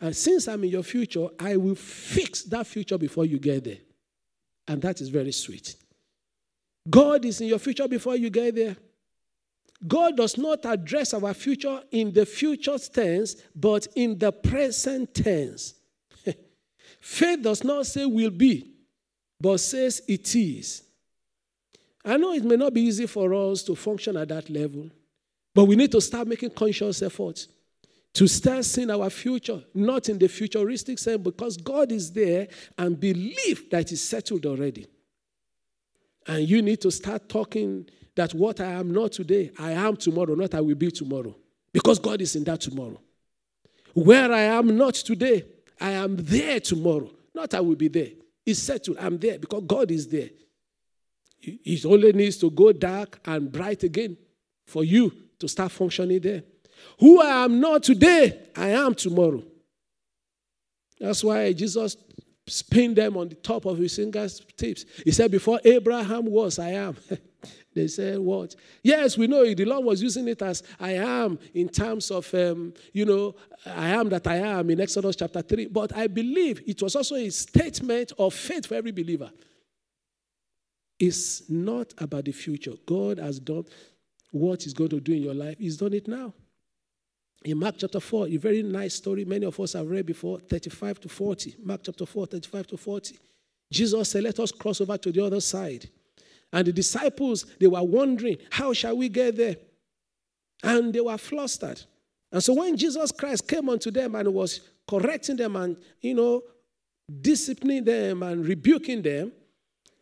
And 0.00 0.14
since 0.14 0.48
I'm 0.48 0.62
in 0.64 0.70
your 0.70 0.82
future, 0.82 1.28
I 1.38 1.56
will 1.56 1.74
fix 1.74 2.42
that 2.44 2.66
future 2.66 2.98
before 2.98 3.24
you 3.24 3.38
get 3.38 3.64
there. 3.64 3.78
And 4.68 4.80
that 4.82 5.00
is 5.00 5.08
very 5.08 5.32
sweet. 5.32 5.74
God 6.88 7.24
is 7.24 7.40
in 7.40 7.48
your 7.48 7.58
future 7.58 7.88
before 7.88 8.16
you 8.16 8.30
get 8.30 8.54
there. 8.54 8.76
God 9.86 10.16
does 10.16 10.38
not 10.38 10.64
address 10.64 11.12
our 11.12 11.34
future 11.34 11.82
in 11.90 12.12
the 12.12 12.24
future 12.24 12.78
tense, 12.78 13.36
but 13.54 13.86
in 13.94 14.18
the 14.18 14.32
present 14.32 15.14
tense. 15.14 15.74
Faith 17.00 17.42
does 17.42 17.62
not 17.62 17.86
say 17.86 18.06
will 18.06 18.30
be, 18.30 18.72
but 19.40 19.58
says 19.58 20.02
it 20.08 20.34
is. 20.34 20.82
I 22.04 22.16
know 22.16 22.32
it 22.32 22.44
may 22.44 22.56
not 22.56 22.72
be 22.72 22.82
easy 22.82 23.06
for 23.06 23.32
us 23.34 23.62
to 23.64 23.74
function 23.74 24.16
at 24.16 24.28
that 24.28 24.48
level, 24.48 24.90
but 25.54 25.64
we 25.64 25.76
need 25.76 25.92
to 25.92 26.00
start 26.00 26.28
making 26.28 26.50
conscious 26.50 27.02
efforts 27.02 27.48
to 28.14 28.28
start 28.28 28.64
seeing 28.64 28.90
our 28.90 29.10
future, 29.10 29.62
not 29.74 30.08
in 30.08 30.18
the 30.18 30.28
futuristic 30.28 30.98
sense, 30.98 31.18
because 31.18 31.56
God 31.56 31.90
is 31.90 32.12
there 32.12 32.46
and 32.78 32.98
believe 32.98 33.68
that 33.70 33.90
it's 33.90 34.00
settled 34.00 34.46
already. 34.46 34.86
And 36.26 36.48
you 36.48 36.62
need 36.62 36.80
to 36.82 36.90
start 36.92 37.28
talking 37.28 37.86
that 38.16 38.32
what 38.34 38.60
I 38.60 38.72
am 38.72 38.92
not 38.92 39.12
today, 39.12 39.50
I 39.58 39.72
am 39.72 39.96
tomorrow, 39.96 40.34
not 40.34 40.54
I 40.54 40.60
will 40.60 40.74
be 40.74 40.90
tomorrow. 40.90 41.34
Because 41.72 41.98
God 41.98 42.20
is 42.20 42.36
in 42.36 42.44
that 42.44 42.60
tomorrow. 42.60 43.00
Where 43.94 44.32
I 44.32 44.42
am 44.42 44.76
not 44.76 44.94
today, 44.94 45.44
I 45.80 45.90
am 45.90 46.16
there 46.16 46.60
tomorrow. 46.60 47.10
Not 47.34 47.54
I 47.54 47.60
will 47.60 47.74
be 47.74 47.88
there. 47.88 48.10
It's 48.46 48.60
settled. 48.60 48.98
I'm 49.00 49.18
there 49.18 49.38
because 49.38 49.64
God 49.66 49.90
is 49.90 50.06
there. 50.06 50.30
It 51.42 51.84
only 51.84 52.12
needs 52.12 52.36
to 52.38 52.50
go 52.50 52.72
dark 52.72 53.20
and 53.24 53.50
bright 53.50 53.82
again 53.82 54.16
for 54.66 54.84
you 54.84 55.12
to 55.38 55.48
start 55.48 55.72
functioning 55.72 56.20
there. 56.20 56.42
Who 57.00 57.20
I 57.20 57.44
am 57.44 57.60
not 57.60 57.82
today, 57.82 58.40
I 58.56 58.68
am 58.68 58.94
tomorrow. 58.94 59.42
That's 61.00 61.24
why 61.24 61.52
Jesus 61.52 61.96
pinned 62.70 62.96
them 62.96 63.16
on 63.16 63.28
the 63.28 63.34
top 63.34 63.64
of 63.64 63.78
his 63.78 63.96
fingers 63.96 64.40
tips. 64.56 64.84
He 65.04 65.10
said, 65.10 65.30
Before 65.30 65.60
Abraham 65.64 66.26
was, 66.26 66.58
I 66.58 66.70
am. 66.70 66.96
They 67.74 67.88
said, 67.88 68.18
What? 68.20 68.54
Yes, 68.82 69.18
we 69.18 69.26
know 69.26 69.42
it. 69.42 69.56
The 69.56 69.64
Lord 69.64 69.84
was 69.84 70.02
using 70.02 70.28
it 70.28 70.40
as 70.42 70.62
I 70.78 70.92
am 70.92 71.38
in 71.52 71.68
terms 71.68 72.10
of, 72.10 72.32
um, 72.34 72.72
you 72.92 73.04
know, 73.04 73.34
I 73.66 73.88
am 73.88 74.08
that 74.10 74.26
I 74.26 74.36
am 74.36 74.70
in 74.70 74.80
Exodus 74.80 75.16
chapter 75.16 75.42
3. 75.42 75.66
But 75.66 75.96
I 75.96 76.06
believe 76.06 76.62
it 76.66 76.80
was 76.80 76.94
also 76.94 77.16
a 77.16 77.28
statement 77.30 78.12
of 78.18 78.32
faith 78.32 78.66
for 78.66 78.74
every 78.74 78.92
believer. 78.92 79.30
It's 80.98 81.50
not 81.50 81.92
about 81.98 82.24
the 82.26 82.32
future. 82.32 82.74
God 82.86 83.18
has 83.18 83.40
done 83.40 83.64
what 84.30 84.62
He's 84.62 84.74
going 84.74 84.90
to 84.90 85.00
do 85.00 85.12
in 85.12 85.22
your 85.22 85.34
life, 85.34 85.58
He's 85.58 85.76
done 85.76 85.94
it 85.94 86.06
now. 86.06 86.32
In 87.44 87.58
Mark 87.58 87.74
chapter 87.76 88.00
4, 88.00 88.28
a 88.28 88.36
very 88.38 88.62
nice 88.62 88.94
story 88.94 89.24
many 89.24 89.44
of 89.44 89.58
us 89.60 89.74
have 89.74 89.86
read 89.86 90.06
before 90.06 90.38
35 90.38 91.00
to 91.00 91.08
40. 91.10 91.56
Mark 91.62 91.82
chapter 91.84 92.06
4, 92.06 92.26
35 92.26 92.66
to 92.68 92.76
40. 92.78 93.18
Jesus 93.70 94.08
said, 94.08 94.22
Let 94.22 94.38
us 94.38 94.50
cross 94.50 94.80
over 94.80 94.96
to 94.96 95.12
the 95.12 95.22
other 95.22 95.40
side. 95.40 95.90
And 96.54 96.68
the 96.68 96.72
disciples, 96.72 97.46
they 97.58 97.66
were 97.66 97.82
wondering, 97.82 98.38
how 98.48 98.72
shall 98.72 98.96
we 98.96 99.08
get 99.08 99.36
there? 99.36 99.56
And 100.62 100.94
they 100.94 101.00
were 101.00 101.18
flustered. 101.18 101.82
And 102.30 102.42
so 102.42 102.54
when 102.54 102.76
Jesus 102.76 103.10
Christ 103.10 103.48
came 103.48 103.68
unto 103.68 103.90
them 103.90 104.14
and 104.14 104.32
was 104.32 104.60
correcting 104.88 105.36
them 105.36 105.56
and, 105.56 105.76
you 106.00 106.14
know, 106.14 106.42
disciplining 107.20 107.82
them 107.82 108.22
and 108.22 108.46
rebuking 108.46 109.02
them, 109.02 109.32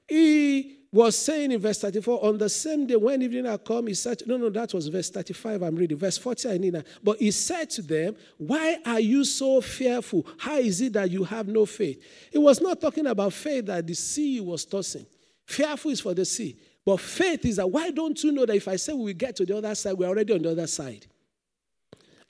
he 0.07 0.77
was 0.93 1.17
saying 1.17 1.53
in 1.53 1.59
verse 1.59 1.81
34, 1.81 2.23
on 2.23 2.37
the 2.37 2.51
same 2.51 2.87
day 2.87 2.97
when 2.97 3.23
evening 3.23 3.47
had 3.47 3.65
come, 3.65 3.87
he 3.87 3.95
said, 3.95 4.23
no, 4.27 4.37
no, 4.37 4.51
that 4.51 4.75
was 4.75 4.89
verse 4.89 5.09
35, 5.09 5.63
I'm 5.63 5.75
reading. 5.75 5.97
Verse 5.97 6.19
40, 6.19 6.51
I 6.51 6.59
need 6.59 6.75
that. 6.75 6.87
But 7.03 7.17
he 7.19 7.31
said 7.31 7.71
to 7.71 7.83
them, 7.83 8.15
why 8.37 8.77
are 8.85 9.01
you 9.01 9.25
so 9.25 9.63
fearful? 9.63 10.27
How 10.37 10.59
is 10.59 10.83
it 10.83 10.93
that 10.93 11.11
you 11.11 11.25
have 11.25 11.49
no 11.49 11.65
faith? 11.65 12.03
He 12.31 12.37
was 12.37 12.61
not 12.61 12.79
talking 12.79 13.07
about 13.07 13.33
faith 13.33 13.65
that 13.67 13.87
the 13.87 13.95
sea 13.95 14.43
was 14.43 14.67
tossing. 14.67 15.07
Fearful 15.53 15.91
is 15.91 16.01
for 16.01 16.15
the 16.15 16.25
sea. 16.25 16.57
But 16.85 16.99
faith 16.99 17.45
is 17.45 17.57
that 17.57 17.71
why 17.71 17.91
don't 17.91 18.23
you 18.25 18.33
know 18.33 18.47
that 18.47 18.57
if 18.57 18.67
I 18.67 18.77
say 18.77 18.93
we 18.93 19.13
get 19.13 19.37
to 19.37 19.45
the 19.45 19.57
other 19.57 19.75
side, 19.75 19.93
we're 19.93 20.09
already 20.09 20.33
on 20.33 20.43
the 20.43 20.51
other 20.51 20.67
side? 20.67 21.07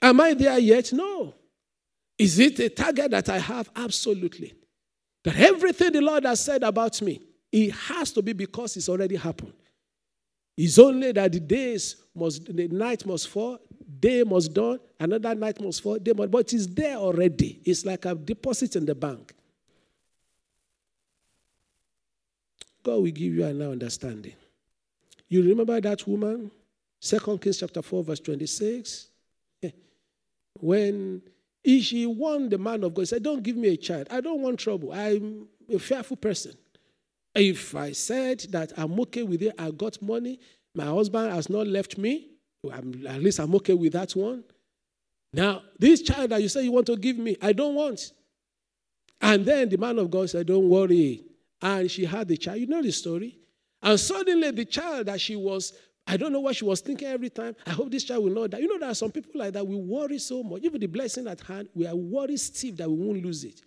Am 0.01 0.19
I 0.19 0.33
there 0.33 0.59
yet? 0.59 0.91
No. 0.91 1.33
Is 2.17 2.37
it 2.37 2.59
a 2.59 2.69
target 2.69 3.11
that 3.11 3.29
I 3.29 3.39
have? 3.39 3.69
Absolutely. 3.75 4.53
That 5.23 5.37
everything 5.37 5.93
the 5.93 6.01
Lord 6.01 6.25
has 6.25 6.43
said 6.43 6.63
about 6.63 7.01
me, 7.01 7.21
it 7.51 7.71
has 7.71 8.11
to 8.11 8.21
be 8.21 8.33
because 8.33 8.75
it's 8.75 8.89
already 8.89 9.15
happened. 9.15 9.53
It's 10.57 10.77
only 10.77 11.13
that 11.13 11.31
the 11.31 11.39
days 11.39 11.95
must, 12.13 12.45
the 12.55 12.67
night 12.67 13.05
must 13.05 13.29
fall, 13.29 13.57
day 13.99 14.23
must 14.23 14.53
dawn, 14.53 14.79
another 14.99 15.33
night 15.33 15.61
must 15.61 15.81
fall, 15.81 15.97
day 15.97 16.11
must, 16.15 16.29
but 16.29 16.53
it's 16.53 16.67
there 16.67 16.97
already. 16.97 17.61
It's 17.63 17.85
like 17.85 18.05
a 18.05 18.13
deposit 18.13 18.75
in 18.75 18.85
the 18.85 18.93
bank. 18.93 19.33
God 22.83 23.01
will 23.01 23.11
give 23.11 23.33
you 23.33 23.45
an 23.45 23.61
understanding. 23.61 24.33
You 25.29 25.41
remember 25.43 25.79
that 25.81 26.07
woman? 26.07 26.51
Second 26.99 27.41
Kings 27.41 27.59
chapter 27.59 27.81
4, 27.81 28.03
verse 28.03 28.19
26. 28.19 29.07
Eh. 29.63 29.71
when 30.59 31.21
she 31.65 32.05
warned 32.05 32.51
the 32.51 32.57
man 32.57 32.83
of 32.83 32.93
God, 32.93 33.07
said, 33.07 33.23
Don't 33.23 33.41
give 33.41 33.55
me 33.55 33.69
a 33.69 33.77
child. 33.77 34.07
I 34.11 34.21
don't 34.21 34.41
want 34.41 34.59
trouble. 34.59 34.91
I'm 34.91 35.47
a 35.73 35.79
fearful 35.79 36.17
person. 36.17 36.53
If 37.33 37.75
I 37.75 37.93
said 37.93 38.41
that 38.51 38.73
I'm 38.77 38.99
okay 39.01 39.23
with 39.23 39.41
it, 39.41 39.55
I 39.57 39.71
got 39.71 40.01
money, 40.01 40.39
my 40.75 40.85
husband 40.85 41.33
has 41.33 41.49
not 41.49 41.65
left 41.67 41.97
me, 41.97 42.29
I'm, 42.71 43.05
at 43.07 43.21
least 43.21 43.39
I'm 43.39 43.55
okay 43.55 43.73
with 43.73 43.93
that 43.93 44.11
one. 44.11 44.43
Now, 45.33 45.63
this 45.79 46.01
child 46.01 46.29
that 46.29 46.41
you 46.41 46.49
say 46.49 46.63
you 46.63 46.71
want 46.71 46.85
to 46.87 46.95
give 46.95 47.17
me, 47.17 47.35
I 47.41 47.53
don't 47.53 47.73
want. 47.73 48.13
And 49.19 49.45
then 49.45 49.69
the 49.69 49.77
man 49.77 49.97
of 49.97 50.11
God 50.11 50.29
said, 50.29 50.47
Don't 50.47 50.69
worry 50.69 51.23
and 51.63 51.89
she 51.89 52.03
had 52.03 52.27
the 52.27 52.35
child. 52.35 52.59
You 52.59 52.67
know 52.67 52.81
the 52.83 52.91
story? 52.91 53.39
And 53.81 53.97
suddenly 53.99 54.51
the 54.51 54.65
child 54.65 55.07
that 55.07 55.21
she 55.21 55.37
was, 55.37 55.73
I 56.05 56.17
don't 56.17 56.33
know 56.33 56.41
what 56.41 56.57
she 56.57 56.65
was 56.65 56.81
thinking 56.81 57.07
every 57.07 57.29
time. 57.29 57.55
I 57.65 57.71
hope 57.71 57.89
this 57.89 58.03
child 58.03 58.25
will 58.25 58.33
not 58.33 58.49
die. 58.51 58.59
You 58.59 58.67
know, 58.67 58.77
there 58.77 58.89
are 58.89 58.95
some 58.95 59.11
people 59.11 59.31
like 59.35 59.53
that. 59.53 59.65
We 59.65 59.77
worry 59.77 60.19
so 60.19 60.43
much. 60.43 60.61
Even 60.63 60.81
the 60.81 60.87
blessing 60.87 61.25
at 61.25 61.39
hand, 61.39 61.69
we 61.73 61.87
are 61.87 61.95
worried 61.95 62.39
stiff 62.39 62.75
that 62.77 62.89
we 62.89 62.97
won't 62.97 63.23
lose 63.23 63.45
it. 63.45 63.61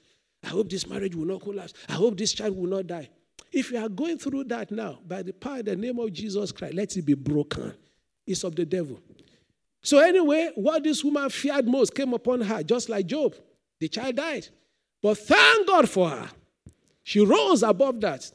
I 0.44 0.48
hope 0.48 0.68
this 0.68 0.86
marriage 0.86 1.14
will 1.14 1.24
not 1.24 1.40
collapse. 1.40 1.72
I 1.88 1.94
hope 1.94 2.18
this 2.18 2.34
child 2.34 2.54
will 2.56 2.68
not 2.68 2.86
die. 2.86 3.08
If 3.50 3.70
you 3.70 3.78
are 3.78 3.88
going 3.88 4.18
through 4.18 4.44
that 4.44 4.70
now, 4.70 4.98
by 5.06 5.22
the 5.22 5.32
power 5.32 5.56
and 5.56 5.64
the 5.64 5.76
name 5.76 5.98
of 5.98 6.12
Jesus 6.12 6.52
Christ, 6.52 6.74
let 6.74 6.94
it 6.96 7.02
be 7.02 7.14
broken. 7.14 7.72
It's 8.26 8.44
of 8.44 8.54
the 8.54 8.66
devil. 8.66 9.00
So, 9.82 9.98
anyway, 10.00 10.50
what 10.54 10.84
this 10.84 11.02
woman 11.02 11.30
feared 11.30 11.66
most 11.66 11.94
came 11.94 12.12
upon 12.12 12.42
her, 12.42 12.62
just 12.62 12.90
like 12.90 13.06
Job. 13.06 13.34
The 13.80 13.88
child 13.88 14.16
died. 14.16 14.48
But 15.02 15.16
thank 15.18 15.66
God 15.66 15.88
for 15.88 16.10
her. 16.10 16.28
She 17.06 17.20
rose 17.20 17.62
above 17.62 18.00
that. 18.00 18.28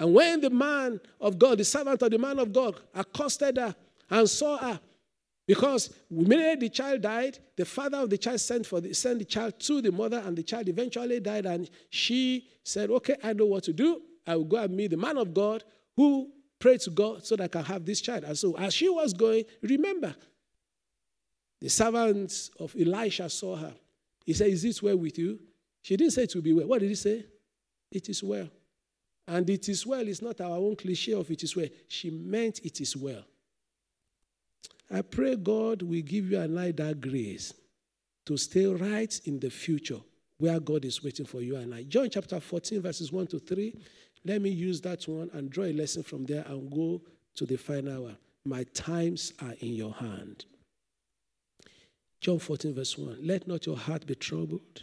And 0.00 0.12
when 0.12 0.40
the 0.40 0.50
man 0.50 0.98
of 1.20 1.38
God, 1.38 1.58
the 1.58 1.64
servant 1.64 2.02
of 2.02 2.10
the 2.10 2.18
man 2.18 2.40
of 2.40 2.52
God, 2.52 2.74
accosted 2.92 3.56
her 3.56 3.72
and 4.10 4.28
saw 4.28 4.58
her, 4.58 4.80
because 5.46 5.94
immediately 6.10 6.66
the 6.66 6.74
child 6.74 7.02
died, 7.02 7.38
the 7.54 7.64
father 7.64 7.98
of 7.98 8.10
the 8.10 8.18
child 8.18 8.40
sent 8.40 8.66
for 8.66 8.80
the, 8.80 8.92
sent 8.94 9.20
the 9.20 9.24
child 9.24 9.60
to 9.60 9.80
the 9.80 9.92
mother, 9.92 10.20
and 10.26 10.36
the 10.36 10.42
child 10.42 10.68
eventually 10.68 11.20
died. 11.20 11.46
And 11.46 11.70
she 11.88 12.48
said, 12.64 12.90
Okay, 12.90 13.14
I 13.22 13.32
know 13.32 13.46
what 13.46 13.62
to 13.62 13.72
do. 13.72 14.02
I 14.26 14.34
will 14.34 14.44
go 14.44 14.56
and 14.56 14.76
meet 14.76 14.90
the 14.90 14.96
man 14.96 15.18
of 15.18 15.32
God 15.32 15.62
who 15.94 16.28
prayed 16.58 16.80
to 16.80 16.90
God 16.90 17.24
so 17.24 17.36
that 17.36 17.44
I 17.44 17.48
can 17.48 17.64
have 17.64 17.84
this 17.84 18.00
child. 18.00 18.24
And 18.24 18.36
so 18.36 18.56
as 18.56 18.74
she 18.74 18.88
was 18.88 19.12
going, 19.12 19.44
remember, 19.62 20.16
the 21.60 21.68
servant 21.68 22.50
of 22.58 22.74
Elisha 22.76 23.30
saw 23.30 23.54
her. 23.54 23.74
He 24.24 24.32
said, 24.32 24.48
Is 24.48 24.64
this 24.64 24.82
well 24.82 24.96
with 24.96 25.16
you? 25.16 25.38
She 25.82 25.96
didn't 25.96 26.12
say 26.12 26.24
it 26.24 26.34
will 26.34 26.42
be 26.42 26.52
well. 26.52 26.66
What 26.66 26.80
did 26.80 26.88
he 26.88 26.96
say? 26.96 27.24
It 27.90 28.08
is 28.08 28.22
well. 28.22 28.48
And 29.28 29.48
it 29.50 29.68
is 29.68 29.86
well 29.86 30.06
is 30.06 30.22
not 30.22 30.40
our 30.40 30.56
own 30.56 30.76
cliche 30.76 31.12
of 31.12 31.30
it 31.30 31.42
is 31.42 31.56
well. 31.56 31.66
She 31.88 32.10
meant 32.10 32.60
it 32.64 32.80
is 32.80 32.96
well. 32.96 33.24
I 34.90 35.02
pray 35.02 35.34
God 35.34 35.82
will 35.82 36.02
give 36.02 36.30
you 36.30 36.38
and 36.38 36.58
I 36.58 36.70
that 36.72 37.00
grace 37.00 37.52
to 38.26 38.36
stay 38.36 38.66
right 38.66 39.20
in 39.24 39.40
the 39.40 39.50
future 39.50 40.00
where 40.38 40.60
God 40.60 40.84
is 40.84 41.02
waiting 41.02 41.26
for 41.26 41.40
you 41.40 41.56
and 41.56 41.74
I. 41.74 41.82
John 41.84 42.08
chapter 42.10 42.38
14, 42.38 42.82
verses 42.82 43.10
1 43.10 43.26
to 43.28 43.38
3. 43.38 43.74
Let 44.24 44.42
me 44.42 44.50
use 44.50 44.80
that 44.82 45.06
one 45.08 45.30
and 45.32 45.50
draw 45.50 45.64
a 45.64 45.72
lesson 45.72 46.02
from 46.02 46.24
there 46.24 46.44
and 46.46 46.70
go 46.70 47.00
to 47.36 47.46
the 47.46 47.56
final 47.56 48.06
hour. 48.06 48.16
My 48.44 48.64
times 48.74 49.32
are 49.42 49.54
in 49.60 49.74
your 49.74 49.92
hand. 49.92 50.44
John 52.20 52.38
14, 52.38 52.74
verse 52.74 52.98
1. 52.98 53.18
Let 53.22 53.48
not 53.48 53.66
your 53.66 53.76
heart 53.76 54.06
be 54.06 54.14
troubled. 54.14 54.82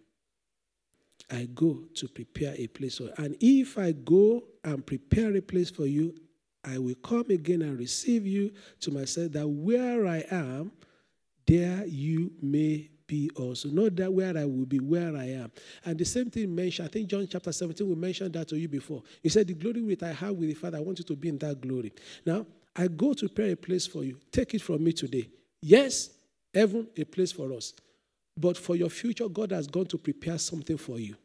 I 1.31 1.47
go 1.53 1.83
to 1.95 2.07
prepare 2.07 2.53
a 2.57 2.67
place 2.67 2.97
for 2.97 3.03
you. 3.03 3.13
And 3.17 3.35
if 3.39 3.77
I 3.77 3.93
go 3.93 4.43
and 4.63 4.85
prepare 4.85 5.35
a 5.35 5.41
place 5.41 5.71
for 5.71 5.85
you, 5.85 6.13
I 6.63 6.77
will 6.77 6.95
come 6.95 7.25
again 7.29 7.61
and 7.61 7.79
receive 7.79 8.27
you 8.27 8.51
to 8.81 8.91
myself, 8.91 9.31
that 9.31 9.47
where 9.47 10.05
I 10.05 10.23
am, 10.29 10.71
there 11.47 11.85
you 11.87 12.31
may 12.41 12.89
be 13.07 13.29
also. 13.35 13.69
Not 13.69 13.95
that 13.95 14.13
where 14.13 14.37
I 14.37 14.45
will 14.45 14.65
be, 14.65 14.79
where 14.79 15.15
I 15.15 15.25
am. 15.25 15.51
And 15.85 15.97
the 15.97 16.05
same 16.05 16.29
thing 16.29 16.53
mentioned, 16.53 16.87
I 16.87 16.91
think 16.91 17.09
John 17.09 17.27
chapter 17.29 17.51
17, 17.51 17.87
we 17.87 17.95
mentioned 17.95 18.33
that 18.33 18.47
to 18.49 18.57
you 18.57 18.67
before. 18.67 19.01
He 19.23 19.29
said, 19.29 19.47
The 19.47 19.53
glory 19.53 19.81
which 19.81 20.03
I 20.03 20.13
have 20.13 20.35
with 20.35 20.49
the 20.49 20.53
Father, 20.53 20.77
I 20.77 20.81
want 20.81 20.99
you 20.99 21.05
to 21.05 21.15
be 21.15 21.29
in 21.29 21.37
that 21.39 21.61
glory. 21.61 21.93
Now, 22.25 22.45
I 22.75 22.87
go 22.87 23.13
to 23.13 23.27
prepare 23.27 23.53
a 23.53 23.57
place 23.57 23.87
for 23.87 24.03
you. 24.03 24.17
Take 24.31 24.53
it 24.53 24.61
from 24.61 24.83
me 24.83 24.93
today. 24.93 25.27
Yes, 25.61 26.11
heaven, 26.53 26.87
a 26.95 27.03
place 27.03 27.31
for 27.31 27.51
us. 27.53 27.73
But 28.37 28.57
for 28.57 28.75
your 28.75 28.89
future, 28.89 29.27
God 29.27 29.51
has 29.51 29.67
gone 29.67 29.85
to 29.87 29.97
prepare 29.97 30.37
something 30.37 30.77
for 30.77 30.99
you. 30.99 31.15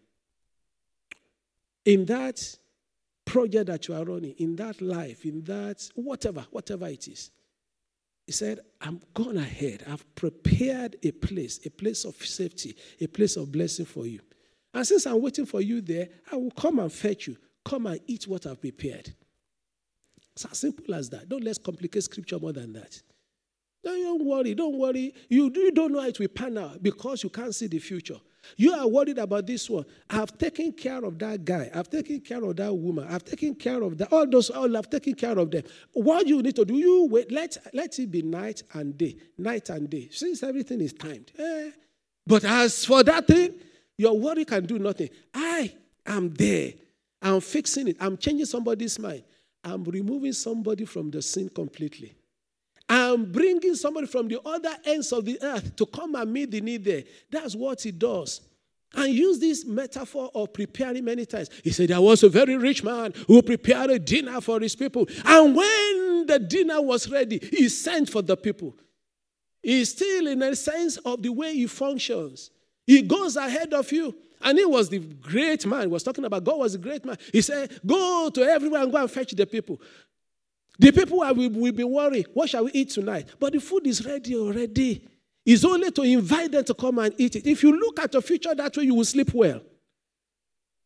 In 1.85 2.05
that 2.07 2.57
project 3.25 3.67
that 3.67 3.89
you 3.89 3.95
are 3.95 4.05
running, 4.05 4.35
in 4.39 4.57
that 4.57 4.81
life, 4.81 5.25
in 5.25 5.43
that 5.45 5.89
whatever, 5.95 6.47
whatever 6.51 6.87
it 6.89 7.07
is, 7.09 7.31
he 8.27 8.33
said, 8.33 8.59
I'm 8.81 9.01
gone 9.15 9.37
ahead. 9.37 9.85
I've 9.89 10.15
prepared 10.17 10.97
a 11.03 11.13
place, 11.13 11.65
a 11.65 11.71
place 11.71 12.05
of 12.05 12.17
safety, 12.17 12.77
a 13.01 13.07
place 13.07 13.37
of 13.37 13.53
blessing 13.53 13.87
for 13.87 14.05
you. 14.05 14.21
And 14.75 14.85
since 14.85 15.07
I'm 15.07 15.23
waiting 15.23 15.47
for 15.47 15.61
you 15.61 15.81
there, 15.81 16.09
I 16.33 16.37
will 16.37 16.51
come 16.51 16.81
and 16.81 16.93
fetch 16.93 17.29
you. 17.29 17.37
Come 17.65 17.87
and 17.87 18.01
eat 18.07 18.27
what 18.27 18.47
I've 18.47 18.61
prepared. 18.61 19.15
It's 20.35 20.45
as 20.45 20.59
simple 20.59 20.95
as 20.95 21.09
that. 21.11 21.29
Don't 21.29 21.45
let's 21.45 21.59
complicate 21.59 22.03
scripture 22.03 22.39
more 22.39 22.53
than 22.53 22.73
that. 22.75 23.01
Don't 23.87 24.25
worry, 24.25 24.53
don't 24.53 24.77
worry. 24.77 25.15
You, 25.29 25.49
you 25.55 25.71
don't 25.71 25.93
know 25.93 26.01
how 26.01 26.09
it 26.09 26.19
will 26.19 26.27
pan 26.27 26.59
out 26.59 26.83
because 26.83 27.23
you 27.23 27.31
can't 27.31 27.55
see 27.55 27.69
the 27.69 27.79
future. 27.79 28.17
You 28.57 28.73
are 28.75 28.89
worried 28.89 29.19
about 29.19 29.47
this 29.47 29.71
one. 29.71 29.85
I've 30.11 30.37
taken 30.37 30.73
care 30.73 31.05
of 31.05 31.17
that 31.21 31.45
guy. 31.45 31.71
I've 31.73 31.89
taken 31.89 32.21
care 32.21 32.43
of 32.43 32.57
that 32.57 32.75
woman. 32.75 33.07
I've 33.09 33.25
taken 33.25 33.55
care 33.55 33.81
of 33.81 33.97
that. 33.99 34.13
All 34.13 34.29
those, 34.29 34.51
all 34.51 34.77
I've 34.77 34.91
taken 34.91 35.15
care 35.15 35.39
of 35.39 35.53
them. 35.53 35.63
What 35.93 36.27
you 36.27 36.43
need 36.43 36.57
to 36.57 36.65
do, 36.65 36.75
you 36.75 37.07
wait. 37.09 37.31
Let, 37.31 37.59
let 37.73 37.97
it 38.01 38.11
be 38.11 38.23
night 38.23 38.65
and 38.73 38.99
day. 38.99 39.19
Night 39.39 39.71
and 39.71 39.89
day. 39.89 40.09
Since 40.11 40.43
everything 40.43 40.81
is 40.81 40.93
timed. 40.93 41.31
Eh. 41.39 41.71
But 42.27 42.43
as 42.43 42.85
for 42.85 43.05
that 43.05 43.29
thing, 43.29 43.55
your 43.97 44.19
worry 44.19 44.45
can 44.45 44.67
do 44.67 44.81
nothing. 44.81 45.11
I 45.33 45.73
am 46.05 46.35
there. 46.35 46.73
I'm 47.23 47.41
fixing 47.41 47.87
it. 47.87 47.99
I'm 48.01 48.17
changing 48.17 48.47
somebody's 48.47 48.99
mind. 48.99 49.23
I'm 49.63 49.85
removing 49.85 50.33
somebody 50.33 50.87
from 50.87 51.13
the 51.13 51.23
sin 51.23 51.49
completely. 51.51 52.16
I'm 52.89 53.33
bringing 53.33 53.75
somebody 53.75 54.07
from 54.07 54.29
the 54.29 54.41
other 54.47 54.75
ends 54.85 55.13
of 55.13 55.25
the 55.25 55.39
earth 55.43 55.75
to 55.77 55.87
come 55.87 56.15
and 56.15 56.33
meet 56.33 56.51
the 56.51 56.61
need 56.61 56.85
there. 56.85 57.03
That's 57.31 57.57
what 57.57 57.83
he 57.83 57.91
does. 57.91 58.41
And 58.95 59.13
use 59.13 59.39
this 59.39 59.65
metaphor 59.65 60.31
of 60.35 60.53
preparing 60.53 61.05
many 61.05 61.27
times. 61.27 61.51
He 61.65 61.71
said, 61.71 61.89
There 61.89 62.01
was 62.01 62.23
a 62.23 62.29
very 62.29 62.57
rich 62.57 62.85
man 62.85 63.13
who 63.27 63.43
prepared 63.43 63.91
a 63.91 63.99
dinner 63.99 64.41
for 64.41 64.61
his 64.61 64.77
people. 64.77 65.09
And 65.25 65.57
when 65.57 66.27
the 66.27 66.39
dinner 66.39 66.81
was 66.81 67.11
ready, 67.11 67.39
he 67.39 67.69
sent 67.69 68.09
for 68.09 68.23
the 68.23 68.37
people. 68.37 68.75
He's 69.63 69.91
still 69.91 70.29
in 70.29 70.43
a 70.43 70.55
sense 70.55 70.97
of 70.99 71.23
the 71.23 71.31
way 71.31 71.55
he 71.55 71.67
functions. 71.67 72.51
He 72.87 73.03
goes 73.03 73.37
ahead 73.37 73.75
of 73.75 73.91
you. 73.91 74.15
And 74.43 74.59
he 74.59 74.65
was 74.65 74.89
the 74.89 75.01
great 75.01 75.67
man. 75.67 75.83
He 75.83 75.87
was 75.89 76.03
talking 76.03 76.25
about 76.25 76.45
God 76.45 76.59
was 76.59 76.75
a 76.75 76.79
great 76.79 77.05
man. 77.05 77.19
He 77.33 77.43
said, 77.43 77.81
Go 77.85 78.31
to 78.33 78.55
and 78.55 78.93
go 78.93 78.97
and 78.99 79.11
fetch 79.11 79.33
the 79.33 79.47
people. 79.47 79.81
The 80.79 80.93
people 80.93 81.19
will, 81.19 81.51
will 81.51 81.73
be 81.73 81.85
worried, 81.85 82.27
what 82.35 82.51
shall 82.51 82.65
we 82.65 82.73
eat 82.73 82.91
tonight? 82.91 83.29
But 83.39 83.53
the 83.53 83.61
food 83.61 83.87
is 83.87 84.05
ready 84.05 84.37
already. 84.37 85.09
It's 85.45 85.65
only 85.65 85.91
to 85.93 86.03
invite 86.03 86.53
them 86.53 86.65
to 86.65 86.75
come 86.75 86.99
and 86.99 87.15
eat 87.17 87.37
it. 87.37 87.47
If 87.47 87.63
you 87.63 87.79
look 87.79 88.01
at 88.01 88.13
the 88.13 88.21
future 88.21 88.55
that 88.55 88.77
way, 88.77 88.85
you 88.85 88.95
will 88.95 89.05
sleep 89.05 89.33
well. 89.33 89.61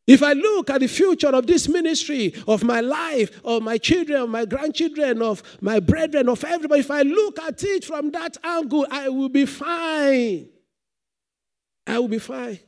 If 0.07 0.23
I 0.23 0.33
look 0.33 0.71
at 0.71 0.81
the 0.81 0.87
future 0.87 1.29
of 1.29 1.47
this 1.47 1.69
ministry, 1.69 2.35
of 2.47 2.65
my 2.65 2.81
life, 2.81 3.41
of 3.45 3.63
my 3.63 3.79
children, 3.79 4.23
of 4.23 4.29
my 4.29 4.45
grandchildren, 4.45 5.23
of 5.23 5.43
my 5.61 5.79
brethren, 5.79 6.29
of 6.29 6.43
everybody, 6.45 6.81
if 6.81 6.91
I 6.91 7.03
look 7.03 7.39
at 7.39 7.63
it 7.63 7.85
from 7.85 8.11
that 8.11 8.37
angle, 8.43 8.87
I 8.91 9.09
will 9.09 9.29
be 9.29 9.47
fine. 9.47 10.49
I 11.87 11.99
will 11.99 12.09
be 12.09 12.19
fine. 12.19 12.59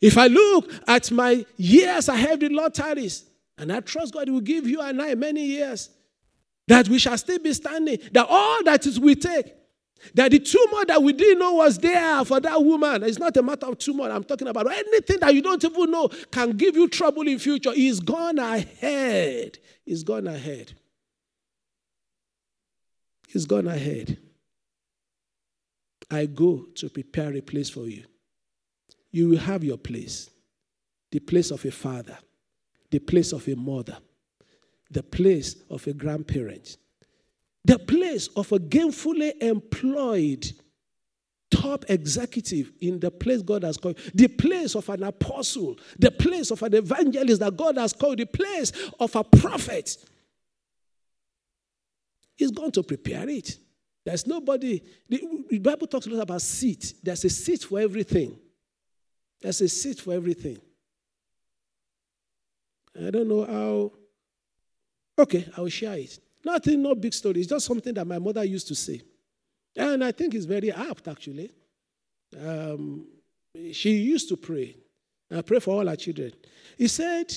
If 0.00 0.16
I 0.18 0.26
look 0.26 0.70
at 0.86 1.10
my 1.10 1.44
years 1.56 2.08
ahead 2.08 2.42
in 2.42 2.54
Lord 2.54 2.74
tarries, 2.74 3.24
and 3.58 3.72
I 3.72 3.80
trust 3.80 4.14
God 4.14 4.28
will 4.28 4.40
give 4.40 4.66
you 4.66 4.80
and 4.80 5.00
I 5.00 5.14
many 5.14 5.44
years 5.44 5.90
that 6.68 6.88
we 6.88 6.98
shall 6.98 7.18
still 7.18 7.38
be 7.38 7.52
standing. 7.52 7.98
That 8.12 8.26
all 8.28 8.62
that 8.64 8.86
is 8.86 8.98
we 8.98 9.14
take, 9.14 9.52
that 10.14 10.30
the 10.30 10.38
tumor 10.38 10.84
that 10.86 11.02
we 11.02 11.12
didn't 11.12 11.38
know 11.38 11.54
was 11.54 11.78
there 11.78 12.24
for 12.24 12.40
that 12.40 12.62
woman, 12.62 13.02
it's 13.02 13.18
not 13.18 13.36
a 13.36 13.42
matter 13.42 13.66
of 13.66 13.78
tumor 13.78 14.10
I'm 14.10 14.24
talking 14.24 14.48
about. 14.48 14.70
Anything 14.70 15.20
that 15.20 15.34
you 15.34 15.42
don't 15.42 15.62
even 15.62 15.90
know 15.90 16.08
can 16.30 16.52
give 16.52 16.76
you 16.76 16.88
trouble 16.88 17.26
in 17.28 17.38
future 17.38 17.72
is 17.74 18.00
gone 18.00 18.38
ahead. 18.38 19.58
It's 19.86 20.02
gone 20.02 20.26
ahead. 20.26 20.72
It's 23.28 23.46
gone 23.46 23.66
ahead. 23.66 24.18
I 26.10 26.26
go 26.26 26.66
to 26.76 26.90
prepare 26.90 27.34
a 27.34 27.40
place 27.40 27.70
for 27.70 27.86
you. 27.86 28.04
You 29.10 29.30
will 29.30 29.38
have 29.38 29.64
your 29.64 29.78
place, 29.78 30.30
the 31.10 31.20
place 31.20 31.50
of 31.50 31.64
a 31.64 31.70
father 31.70 32.18
the 32.92 33.00
place 33.00 33.32
of 33.32 33.48
a 33.48 33.56
mother, 33.56 33.96
the 34.90 35.02
place 35.02 35.56
of 35.70 35.84
a 35.86 35.92
grandparent, 35.94 36.76
the 37.64 37.78
place 37.78 38.28
of 38.36 38.52
a 38.52 38.58
gainfully 38.58 39.32
employed 39.42 40.52
top 41.50 41.84
executive 41.88 42.70
in 42.80 43.00
the 43.00 43.10
place 43.10 43.40
God 43.42 43.62
has 43.62 43.78
called, 43.78 43.98
the 44.14 44.28
place 44.28 44.74
of 44.76 44.88
an 44.90 45.02
apostle, 45.04 45.76
the 45.98 46.10
place 46.10 46.50
of 46.50 46.62
an 46.62 46.74
evangelist 46.74 47.40
that 47.40 47.56
God 47.56 47.78
has 47.78 47.94
called, 47.94 48.18
the 48.18 48.26
place 48.26 48.72
of 49.00 49.16
a 49.16 49.24
prophet. 49.24 49.96
He's 52.36 52.50
going 52.50 52.72
to 52.72 52.82
prepare 52.82 53.28
it. 53.28 53.56
There's 54.04 54.26
nobody, 54.26 54.82
the 55.08 55.58
Bible 55.58 55.86
talks 55.86 56.06
a 56.06 56.10
lot 56.10 56.22
about 56.22 56.42
seat. 56.42 56.94
There's 57.02 57.24
a 57.24 57.30
seat 57.30 57.62
for 57.62 57.80
everything. 57.80 58.38
There's 59.40 59.60
a 59.62 59.68
seat 59.68 60.00
for 60.00 60.12
everything. 60.12 60.58
I 62.96 63.10
don't 63.10 63.28
know 63.28 63.44
how. 63.44 63.92
Okay, 65.22 65.48
I'll 65.56 65.68
share 65.68 65.98
it. 65.98 66.18
Nothing, 66.44 66.82
no 66.82 66.94
big 66.94 67.14
story. 67.14 67.40
It's 67.40 67.48
just 67.48 67.66
something 67.66 67.94
that 67.94 68.06
my 68.06 68.18
mother 68.18 68.44
used 68.44 68.68
to 68.68 68.74
say. 68.74 69.00
And 69.76 70.04
I 70.04 70.12
think 70.12 70.34
it's 70.34 70.44
very 70.44 70.72
apt, 70.72 71.08
actually. 71.08 71.50
Um, 72.40 73.06
she 73.72 73.90
used 73.90 74.28
to 74.30 74.36
pray. 74.36 74.76
I 75.30 75.42
pray 75.42 75.60
for 75.60 75.74
all 75.74 75.88
our 75.88 75.96
children. 75.96 76.32
He 76.76 76.88
said, 76.88 77.32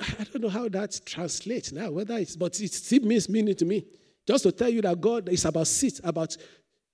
I 0.00 0.24
don't 0.24 0.42
know 0.42 0.48
how 0.48 0.68
that 0.68 1.00
translates 1.06 1.72
now, 1.72 1.90
whether 1.90 2.16
it's, 2.18 2.36
but 2.36 2.60
it 2.60 2.72
still 2.72 3.02
means 3.02 3.28
meaning 3.28 3.54
to 3.54 3.64
me. 3.64 3.86
Just 4.26 4.42
to 4.44 4.52
tell 4.52 4.68
you 4.68 4.82
that 4.82 5.00
God 5.00 5.28
is 5.28 5.44
about 5.44 5.66
seat, 5.66 6.00
about, 6.04 6.36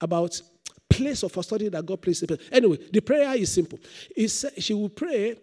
about 0.00 0.40
place 0.88 1.22
of 1.22 1.37
authority 1.37 1.68
that 1.68 1.84
God 1.84 2.00
places. 2.00 2.28
Anyway, 2.52 2.78
the 2.92 3.00
prayer 3.00 3.34
is 3.34 3.52
simple. 3.52 3.78
He 4.14 4.28
said, 4.28 4.62
she 4.62 4.74
will 4.74 4.88
pray 4.88 5.37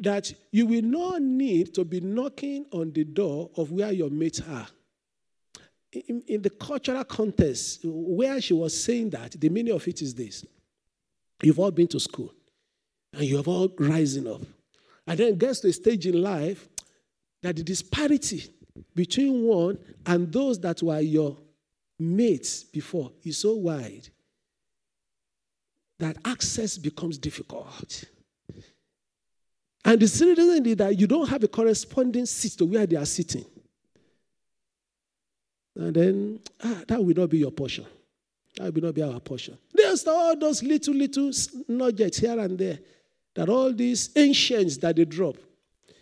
that 0.00 0.32
you 0.50 0.66
will 0.66 0.82
not 0.82 1.22
need 1.22 1.74
to 1.74 1.84
be 1.84 2.00
knocking 2.00 2.66
on 2.72 2.92
the 2.92 3.04
door 3.04 3.50
of 3.56 3.70
where 3.70 3.92
your 3.92 4.10
mates 4.10 4.40
are. 4.48 4.66
In, 5.92 6.22
in, 6.28 6.42
the 6.42 6.50
cultural 6.50 7.04
context, 7.04 7.80
where 7.84 8.40
she 8.40 8.54
was 8.54 8.82
saying 8.82 9.10
that, 9.10 9.32
the 9.32 9.48
meaning 9.48 9.74
of 9.74 9.86
it 9.88 10.00
is 10.02 10.14
this 10.14 10.44
You've 11.42 11.58
all 11.58 11.70
been 11.70 11.88
to 11.88 12.00
school, 12.00 12.32
and 13.12 13.24
you 13.24 13.36
have 13.36 13.48
all 13.48 13.72
rising 13.78 14.26
up. 14.28 14.42
And 15.06 15.18
then 15.18 15.36
gets 15.36 15.60
to 15.60 15.68
a 15.68 15.72
stage 15.72 16.06
in 16.06 16.22
life 16.22 16.68
that 17.42 17.56
the 17.56 17.64
disparity 17.64 18.54
between 18.94 19.42
one 19.42 19.78
and 20.06 20.32
those 20.32 20.60
that 20.60 20.82
were 20.82 21.00
your 21.00 21.36
mates 21.98 22.62
before 22.62 23.10
is 23.24 23.38
so 23.38 23.54
wide 23.54 24.08
that 25.98 26.16
access 26.24 26.78
becomes 26.78 27.18
difficult. 27.18 28.04
And 29.84 30.00
the 30.00 30.06
reason 30.06 30.66
is 30.66 30.76
that 30.76 30.98
you 30.98 31.06
don't 31.06 31.28
have 31.28 31.42
a 31.42 31.48
corresponding 31.48 32.26
seat 32.26 32.52
to 32.58 32.66
where 32.66 32.86
they 32.86 32.96
are 32.96 33.06
sitting. 33.06 33.44
And 35.76 35.94
then 35.94 36.40
ah, 36.62 36.82
that 36.86 37.02
will 37.02 37.14
not 37.14 37.30
be 37.30 37.38
your 37.38 37.50
portion. 37.50 37.86
That 38.56 38.74
will 38.74 38.82
not 38.82 38.94
be 38.94 39.02
our 39.02 39.20
portion. 39.20 39.56
There's 39.72 40.06
all 40.06 40.36
those 40.36 40.62
little, 40.62 40.94
little 40.94 41.30
nuggets 41.68 42.18
here 42.18 42.38
and 42.38 42.58
there 42.58 42.78
that 43.34 43.48
all 43.48 43.72
these 43.72 44.10
ancients 44.16 44.76
that 44.78 44.96
they 44.96 45.04
drop. 45.04 45.36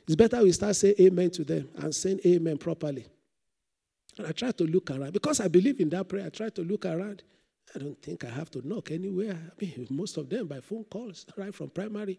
It's 0.07 0.17
better 0.17 0.43
we 0.43 0.53
start 0.53 0.75
saying 0.75 0.95
amen 1.01 1.31
to 1.33 1.45
them 1.45 1.69
and 1.77 1.95
saying 1.95 2.21
amen 2.25 2.57
properly. 2.57 3.07
And 4.17 4.27
I 4.27 4.33
try 4.33 4.51
to 4.53 4.65
look 4.65 4.91
around 4.91 5.13
because 5.13 5.41
I 5.41 5.49
believe 5.49 5.81
in 5.81 5.91
that 5.91 6.09
prayer. 6.09 6.27
I 6.27 6.31
try 6.31 6.49
to 6.49 6.63
look 6.63 6.87
around. 6.87 7.23
I 7.75 7.79
don't 7.79 8.01
think 8.03 8.25
I 8.25 8.31
have 8.31 8.51
to 8.53 8.67
knock 8.67 8.91
anywhere. 8.91 9.39
I 9.39 9.65
mean, 9.65 9.87
most 9.91 10.17
of 10.17 10.29
them 10.31 10.47
by 10.47 10.61
phone 10.61 10.85
calls, 10.85 11.27
right 11.37 11.55
from 11.55 11.69
primary, 11.69 12.19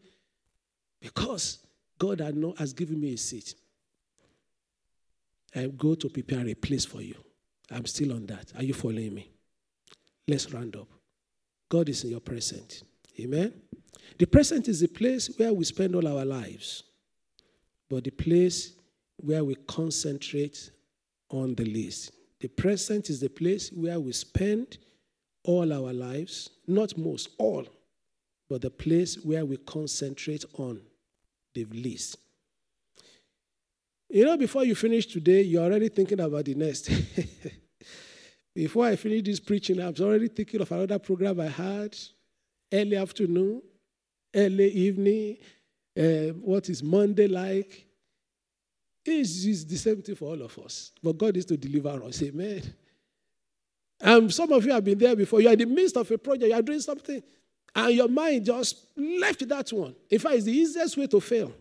because 1.00 1.60
God 1.98 2.20
has 2.58 2.74
given 2.74 3.00
me 3.00 3.14
a 3.14 3.18
seat. 3.18 3.56
I 5.56 5.68
go 5.68 5.96
to 5.96 6.10
prepare 6.10 6.48
a 6.48 6.54
place 6.54 6.86
for 6.86 7.02
you. 7.02 7.16
I'm 7.72 7.86
still 7.86 8.14
on 8.14 8.26
that. 8.28 8.52
Are 8.56 8.64
you 8.64 8.74
following 8.74 9.14
me? 9.14 9.30
Let's 10.28 10.52
round 10.54 10.76
up. 10.76 10.88
God 11.70 11.90
is 11.90 12.04
in 12.04 12.12
your 12.12 12.20
present. 12.20 12.84
Amen. 13.20 13.54
The 14.18 14.26
present 14.26 14.68
is 14.68 14.80
the 14.80 14.88
place 14.88 15.30
where 15.38 15.54
we 15.54 15.66
spend 15.66 15.96
all 15.96 16.08
our 16.08 16.26
lives, 16.26 16.84
but 17.90 18.04
the 18.04 18.12
place 18.12 18.74
where 19.18 19.44
we 19.44 19.56
concentrate 19.68 20.72
on 21.30 21.56
the 21.56 21.66
least. 21.66 22.12
The 22.40 22.48
present 22.48 23.10
is 23.10 23.20
the 23.20 23.30
place 23.30 23.72
where 23.72 24.00
we 24.00 24.14
spend 24.14 24.78
all 25.44 25.72
our 25.74 25.94
lives, 25.94 26.50
not 26.68 26.98
most, 26.98 27.30
all, 27.38 27.66
but 28.50 28.62
the 28.62 28.70
place 28.70 29.18
where 29.24 29.46
we 29.46 29.58
concentrate 29.58 30.46
on 30.54 30.82
the 31.54 31.66
least. 31.66 32.18
You 34.10 34.26
know, 34.26 34.38
before 34.38 34.66
you 34.66 34.74
finish 34.76 35.06
today, 35.06 35.44
you're 35.44 35.64
already 35.64 35.90
thinking 35.90 36.20
about 36.20 36.46
the 36.46 36.56
next. 36.56 36.90
before 38.56 38.88
I 38.88 38.96
finish 38.96 39.24
this 39.24 39.40
preaching, 39.40 39.80
I 39.80 39.90
was 39.90 40.02
already 40.02 40.28
thinking 40.28 40.62
of 40.62 40.72
another 40.72 40.98
program 40.98 41.40
I 41.40 41.48
had 41.48 41.96
early 42.74 42.98
afternoon, 42.98 43.62
early 44.34 44.70
evening. 44.72 45.38
Uh, 45.98 46.34
what 46.42 46.70
is 46.70 46.82
Monday 46.82 47.28
like? 47.28 47.86
It's 49.06 49.66
the 49.66 49.76
same 49.76 50.02
thing 50.02 50.16
for 50.16 50.26
all 50.26 50.42
of 50.42 50.58
us. 50.60 50.92
But 51.02 51.18
God 51.18 51.38
is 51.38 51.46
to 51.46 51.58
deliver 51.58 52.04
us. 52.04 52.22
Amen. 52.24 52.62
And 54.02 54.34
some 54.34 54.52
of 54.52 54.66
you 54.66 54.72
have 54.72 54.84
been 54.84 54.98
there 54.98 55.16
before. 55.16 55.42
You're 55.42 55.54
in 55.54 55.60
the 55.60 55.66
midst 55.66 55.98
of 55.98 56.10
a 56.10 56.18
project, 56.18 56.50
you're 56.50 56.62
doing 56.62 56.80
something, 56.80 57.22
and 57.76 57.96
your 57.96 58.08
mind 58.08 58.46
just 58.46 58.88
left 58.96 59.48
that 59.48 59.70
one. 59.72 59.96
In 60.10 60.20
fact, 60.20 60.36
it's 60.36 60.46
the 60.46 60.52
easiest 60.52 60.98
way 60.98 61.08
to 61.08 61.20
fail. 61.20 61.54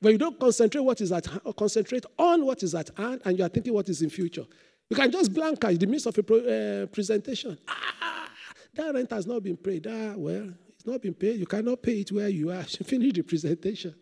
When 0.00 0.12
you 0.12 0.18
don't 0.18 0.38
concentrate 0.38 0.80
what 0.80 1.00
is 1.00 1.12
at 1.12 1.26
concentrate 1.56 2.04
on 2.18 2.44
what 2.44 2.62
is 2.62 2.74
at 2.74 2.90
hand, 2.96 3.22
and 3.24 3.38
you 3.38 3.44
are 3.44 3.48
thinking 3.48 3.72
what 3.72 3.88
is 3.88 4.02
in 4.02 4.10
future. 4.10 4.44
You 4.90 4.96
can 4.96 5.10
just 5.10 5.32
blank 5.32 5.64
out 5.64 5.72
in 5.72 5.78
the 5.78 5.86
midst 5.86 6.06
of 6.06 6.16
a 6.16 6.22
pro, 6.22 6.38
uh, 6.38 6.86
presentation. 6.86 7.58
Ah, 7.66 8.28
that 8.74 8.94
rent 8.94 9.10
has 9.10 9.26
not 9.26 9.42
been 9.42 9.56
paid. 9.56 9.86
Ah, 9.88 10.14
well, 10.16 10.52
it's 10.68 10.86
not 10.86 11.00
been 11.00 11.14
paid. 11.14 11.40
You 11.40 11.46
cannot 11.46 11.82
pay 11.82 12.00
it 12.00 12.12
where 12.12 12.28
you 12.28 12.50
are. 12.50 12.62
Finish 12.64 13.14
the 13.14 13.22
presentation. 13.22 13.94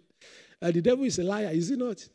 And 0.61 0.75
the 0.75 0.83
devil 0.83 1.05
is 1.05 1.19
a 1.19 1.25
liar, 1.25 1.51
is 1.53 1.69
he 1.69 1.77
not? 1.77 2.07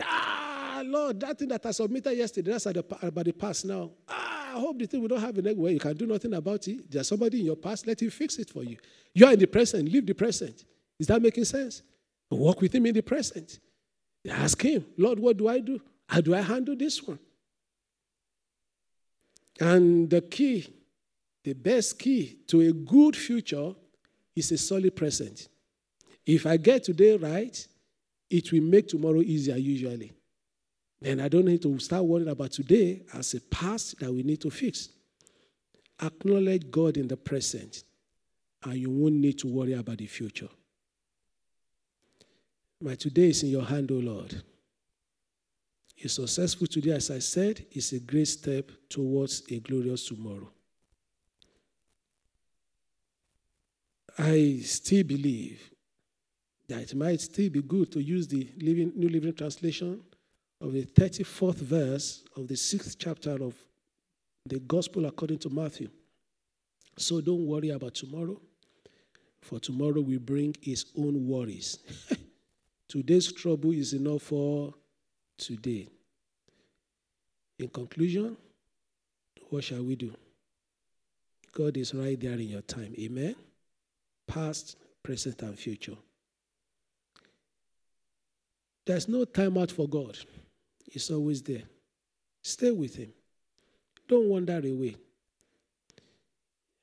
Ah, 0.00 0.82
Lord, 0.84 1.20
that 1.20 1.38
thing 1.38 1.48
that 1.48 1.66
I 1.66 1.72
submitted 1.72 2.16
yesterday, 2.16 2.52
that's 2.52 2.66
about 2.66 3.24
the 3.24 3.32
past 3.32 3.64
now. 3.66 3.90
Ah, 4.08 4.27
I 4.58 4.60
hope 4.60 4.76
the 4.76 4.86
thing 4.86 5.00
we 5.00 5.06
don't 5.06 5.20
have 5.20 5.38
a 5.38 5.42
next 5.42 5.56
way. 5.56 5.74
You 5.74 5.78
can 5.78 5.96
do 5.96 6.04
nothing 6.04 6.34
about 6.34 6.66
it. 6.66 6.90
There's 6.90 7.06
somebody 7.06 7.38
in 7.38 7.46
your 7.46 7.54
past, 7.54 7.86
let 7.86 8.02
him 8.02 8.10
fix 8.10 8.38
it 8.38 8.50
for 8.50 8.64
you. 8.64 8.76
You 9.14 9.26
are 9.26 9.32
in 9.32 9.38
the 9.38 9.46
present, 9.46 9.88
live 9.88 10.04
the 10.04 10.14
present. 10.14 10.64
Is 10.98 11.06
that 11.06 11.22
making 11.22 11.44
sense? 11.44 11.82
Walk 12.28 12.60
with 12.60 12.74
him 12.74 12.84
in 12.86 12.92
the 12.92 13.00
present. 13.00 13.60
Ask 14.28 14.60
him, 14.60 14.84
Lord, 14.96 15.20
what 15.20 15.36
do 15.36 15.46
I 15.46 15.60
do? 15.60 15.80
How 16.08 16.20
do 16.20 16.34
I 16.34 16.40
handle 16.40 16.74
this 16.74 17.00
one? 17.00 17.20
And 19.60 20.10
the 20.10 20.22
key, 20.22 20.66
the 21.44 21.52
best 21.52 21.96
key 21.96 22.38
to 22.48 22.60
a 22.62 22.72
good 22.72 23.14
future 23.14 23.74
is 24.34 24.50
a 24.50 24.58
solid 24.58 24.96
present. 24.96 25.46
If 26.26 26.46
I 26.46 26.56
get 26.56 26.82
today 26.82 27.16
right, 27.16 27.64
it 28.28 28.50
will 28.50 28.62
make 28.62 28.88
tomorrow 28.88 29.20
easier 29.20 29.56
usually. 29.56 30.10
Then 31.00 31.20
I 31.20 31.28
don't 31.28 31.44
need 31.44 31.62
to 31.62 31.78
start 31.78 32.04
worrying 32.04 32.28
about 32.28 32.52
today 32.52 33.02
as 33.14 33.34
a 33.34 33.40
past 33.40 34.00
that 34.00 34.12
we 34.12 34.22
need 34.22 34.40
to 34.40 34.50
fix. 34.50 34.88
Acknowledge 36.02 36.70
God 36.70 36.96
in 36.96 37.08
the 37.08 37.16
present, 37.16 37.84
and 38.64 38.74
you 38.74 38.90
won't 38.90 39.14
need 39.14 39.38
to 39.40 39.46
worry 39.46 39.74
about 39.74 39.98
the 39.98 40.06
future. 40.06 40.48
My 42.80 42.94
today 42.94 43.28
is 43.28 43.42
in 43.42 43.50
your 43.50 43.64
hand, 43.64 43.90
O 43.90 43.96
oh 43.96 43.98
Lord. 43.98 44.42
You're 45.96 46.08
successful 46.08 46.68
today, 46.68 46.92
as 46.92 47.10
I 47.10 47.18
said, 47.18 47.66
is 47.72 47.92
a 47.92 47.98
great 47.98 48.28
step 48.28 48.70
towards 48.88 49.42
a 49.50 49.58
glorious 49.58 50.06
tomorrow. 50.06 50.48
I 54.16 54.60
still 54.62 55.02
believe 55.04 55.70
that 56.68 56.82
it 56.82 56.94
might 56.94 57.20
still 57.20 57.50
be 57.50 57.62
good 57.62 57.90
to 57.92 58.00
use 58.00 58.28
the 58.28 58.48
living, 58.58 58.92
New 58.94 59.08
Living 59.08 59.32
Translation 59.32 60.00
of 60.60 60.72
the 60.72 60.84
34th 60.84 61.56
verse 61.56 62.24
of 62.36 62.48
the 62.48 62.56
sixth 62.56 62.96
chapter 62.98 63.32
of 63.42 63.54
the 64.46 64.58
Gospel 64.60 65.06
according 65.06 65.38
to 65.38 65.50
Matthew. 65.50 65.88
So 66.96 67.20
don't 67.20 67.46
worry 67.46 67.70
about 67.70 67.94
tomorrow, 67.94 68.40
for 69.40 69.60
tomorrow 69.60 70.00
will 70.00 70.18
bring 70.18 70.56
its 70.62 70.86
own 70.96 71.28
worries. 71.28 71.78
Today's 72.88 73.32
trouble 73.32 73.72
is 73.72 73.92
enough 73.92 74.22
for 74.22 74.74
today. 75.36 75.86
In 77.58 77.68
conclusion, 77.68 78.36
what 79.50 79.64
shall 79.64 79.82
we 79.82 79.94
do? 79.94 80.12
God 81.52 81.76
is 81.76 81.94
right 81.94 82.18
there 82.18 82.32
in 82.32 82.48
your 82.48 82.62
time. 82.62 82.94
Amen. 82.98 83.34
Past, 84.26 84.76
present, 85.02 85.42
and 85.42 85.58
future. 85.58 85.96
There's 88.86 89.08
no 89.08 89.24
time 89.24 89.58
out 89.58 89.70
for 89.70 89.88
God. 89.88 90.16
He's 90.90 91.10
always 91.10 91.42
there. 91.42 91.62
Stay 92.42 92.70
with 92.70 92.96
Him. 92.96 93.12
Don't 94.08 94.28
wander 94.28 94.58
away. 94.58 94.96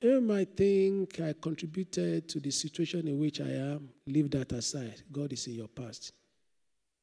You 0.01 0.21
might 0.21 0.55
think 0.55 1.19
I 1.19 1.33
contributed 1.41 2.27
to 2.29 2.39
the 2.39 2.51
situation 2.51 3.07
in 3.07 3.17
which 3.19 3.41
I 3.41 3.49
am. 3.49 3.89
Leave 4.05 4.29
that 4.31 4.51
aside. 4.51 5.01
God 5.11 5.33
is 5.33 5.47
in 5.47 5.55
your 5.55 5.67
past. 5.67 6.13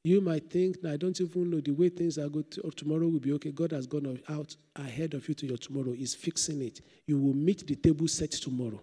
You 0.04 0.20
might 0.20 0.50
think, 0.50 0.84
I 0.84 0.96
don't 0.96 1.20
even 1.20 1.50
know 1.50 1.60
the 1.60 1.70
way 1.70 1.88
things 1.88 2.18
are 2.18 2.28
going 2.28 2.44
to, 2.50 2.70
tomorrow 2.76 3.06
will 3.06 3.20
be 3.20 3.32
okay. 3.34 3.52
God 3.52 3.72
has 3.72 3.86
gone 3.86 4.18
out 4.28 4.54
ahead 4.76 5.14
of 5.14 5.28
you 5.28 5.34
to 5.34 5.46
your 5.46 5.56
tomorrow. 5.56 5.92
He's 5.92 6.14
fixing 6.14 6.60
it. 6.62 6.80
You 7.06 7.18
will 7.18 7.34
meet 7.34 7.66
the 7.66 7.76
table 7.76 8.08
set 8.08 8.32
tomorrow. 8.32 8.80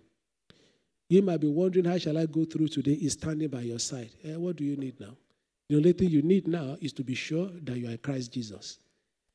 You 1.10 1.22
might 1.22 1.42
be 1.42 1.48
wondering, 1.48 1.86
how 1.86 1.98
shall 1.98 2.18
I 2.18 2.26
go 2.26 2.46
through 2.46 2.70
today? 2.70 2.96
He's 2.96 3.14
standing 3.14 3.50
by 3.50 3.62
your 3.62 3.80
side. 3.80 4.12
Eh, 4.24 4.36
what 4.36 4.56
do 4.56 4.64
you 4.64 4.78
need 4.78 5.00
now? 5.00 5.16
The 5.70 5.76
only 5.76 5.94
thing 5.94 6.10
you 6.10 6.24
need 6.24 6.48
now 6.48 6.78
is 6.82 6.92
to 6.94 7.04
be 7.04 7.14
sure 7.14 7.50
that 7.64 7.78
you 7.78 7.94
are 7.94 7.98
Christ 7.98 8.34
Jesus. 8.34 8.80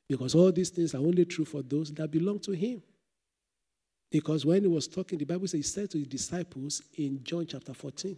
Because 0.09 0.35
all 0.35 0.51
these 0.51 0.71
things 0.71 0.95
are 0.95 0.99
only 0.99 1.25
true 1.25 1.45
for 1.45 1.63
those 1.63 1.93
that 1.95 2.11
belong 2.11 2.41
to 2.41 2.53
Him. 2.53 2.83
Because 4.11 4.45
when 4.45 4.63
He 4.63 4.69
was 4.69 4.89
talking, 4.89 5.19
the 5.19 5.25
Bible 5.25 5.47
says 5.47 5.59
He 5.59 5.63
said 5.63 5.91
to 5.91 5.99
His 5.99 6.09
disciples 6.09 6.83
in 6.99 7.21
John 7.23 7.47
chapter 7.47 7.73
14, 7.73 8.17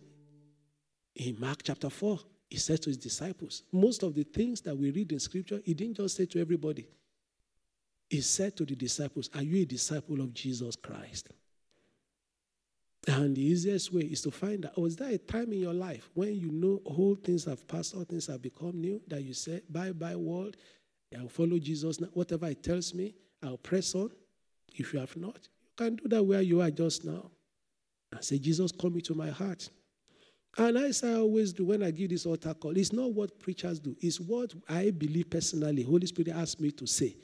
in 1.17 1.37
Mark 1.39 1.63
chapter 1.63 1.91
4, 1.91 2.19
He 2.49 2.57
said 2.57 2.83
to 2.83 2.91
His 2.91 2.97
disciples, 2.97 3.63
most 3.71 4.03
of 4.03 4.15
the 4.15 4.25
things 4.25 4.63
that 4.63 4.77
we 4.77 4.91
read 4.91 5.13
in 5.13 5.21
Scripture, 5.21 5.61
He 5.65 5.75
didn't 5.75 5.99
just 5.99 6.17
say 6.17 6.25
to 6.27 6.41
everybody. 6.41 6.89
He 8.09 8.21
said 8.23 8.57
to 8.57 8.65
the 8.65 8.77
disciples, 8.77 9.29
Are 9.35 9.43
you 9.43 9.63
a 9.63 9.67
disciple 9.67 10.21
of 10.21 10.33
Jesus 10.33 10.75
Christ? 10.77 11.29
And 13.07 13.37
the 13.37 13.43
easiest 13.43 13.93
way 13.93 14.03
is 14.03 14.21
to 14.23 14.33
find 14.33 14.67
out 14.67 14.79
was 14.79 14.97
there 14.97 15.11
a 15.11 15.19
time 15.19 15.53
in 15.53 15.61
your 15.61 15.75
life 15.75 16.11
when 16.15 16.35
you 16.35 16.51
know 16.51 16.81
all 16.85 17.15
things 17.15 17.45
have 17.45 17.67
passed, 17.69 17.95
all 17.95 18.05
things 18.05 18.27
have 18.27 18.43
become 18.43 18.81
new, 18.81 19.01
that 19.07 19.23
you 19.23 19.33
say, 19.33 19.63
Bye 19.71 19.93
bye, 19.93 20.17
world. 20.17 20.57
I'll 21.17 21.29
follow 21.29 21.59
Jesus. 21.59 22.01
Now. 22.01 22.09
Whatever 22.13 22.49
He 22.49 22.57
tells 22.57 22.93
me, 22.95 23.15
I'll 23.43 23.59
press 23.59 23.95
on. 23.95 24.11
If 24.75 24.93
you 24.93 24.99
have 24.99 25.17
not, 25.17 25.39
you 25.63 25.71
can 25.77 25.97
do 25.97 26.09
that 26.09 26.23
where 26.23 26.43
you 26.43 26.61
are 26.61 26.71
just 26.71 27.05
now. 27.05 27.31
And 28.13 28.25
say, 28.25 28.39
Jesus, 28.39 28.73
come 28.73 28.95
into 28.95 29.15
my 29.15 29.31
heart. 29.31 29.71
And 30.59 30.77
as 30.79 31.05
I 31.05 31.15
always 31.15 31.53
do 31.53 31.67
when 31.67 31.83
I 31.83 31.91
give 31.91 32.11
this 32.11 32.27
altar 32.27 32.55
call, 32.55 32.77
it's 32.77 32.93
not 32.93 33.13
what 33.13 33.39
preachers 33.39 33.79
do, 33.79 33.97
it's 34.01 34.19
what 34.19 34.55
I 34.69 34.91
believe 34.91 35.31
personally. 35.31 35.83
Holy 35.83 36.07
Spirit 36.07 36.33
asked 36.35 36.61
me 36.61 36.71
to 36.73 36.87
say. 36.87 37.17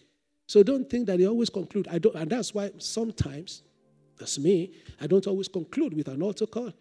So 0.47 0.63
don't 0.63 0.89
think 0.89 1.07
that 1.07 1.19
they 1.19 1.27
always 1.27 1.49
conclude. 1.49 1.89
I 1.91 1.99
don't, 1.99 2.15
and 2.15 2.31
that's 2.31 2.53
why 2.53 2.71
sometimes 2.79 3.63
that's 4.23 4.39
me. 4.39 4.73
I 5.01 5.07
don't 5.07 5.27
always 5.27 5.49
conclude 5.49 5.95
with 5.95 6.09
an 6.09 6.23
altar 6.23 6.47
call. 6.47 6.73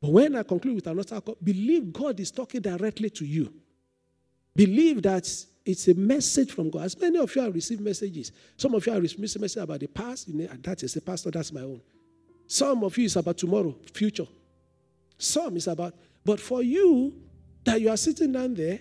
But 0.00 0.10
when 0.10 0.36
I 0.36 0.42
conclude 0.42 0.76
with 0.76 0.86
an 0.86 0.98
altar 0.98 1.20
call, 1.20 1.36
believe 1.42 1.92
God 1.92 2.18
is 2.20 2.30
talking 2.30 2.60
directly 2.60 3.10
to 3.10 3.24
you. 3.24 3.52
Believe 4.54 5.02
that 5.02 5.28
it's 5.64 5.88
a 5.88 5.94
message 5.94 6.52
from 6.52 6.70
God. 6.70 6.84
As 6.84 6.98
many 6.98 7.18
of 7.18 7.34
you 7.34 7.42
have 7.42 7.54
received 7.54 7.80
messages. 7.80 8.32
Some 8.56 8.74
of 8.74 8.86
you 8.86 8.92
have 8.92 9.02
received 9.02 9.20
messages 9.20 9.56
about 9.56 9.80
the 9.80 9.86
past. 9.86 10.28
You 10.28 10.34
know, 10.34 10.48
that 10.62 10.82
is 10.82 10.96
a 10.96 11.00
pastor, 11.00 11.30
that's 11.30 11.52
my 11.52 11.60
own. 11.60 11.80
Some 12.46 12.82
of 12.84 12.96
you 12.96 13.04
is 13.04 13.16
about 13.16 13.38
tomorrow, 13.38 13.76
future. 13.92 14.26
Some 15.18 15.56
is 15.56 15.66
about, 15.66 15.94
but 16.24 16.40
for 16.40 16.62
you, 16.62 17.14
that 17.64 17.80
you 17.80 17.90
are 17.90 17.96
sitting 17.96 18.32
down 18.32 18.54
there, 18.54 18.80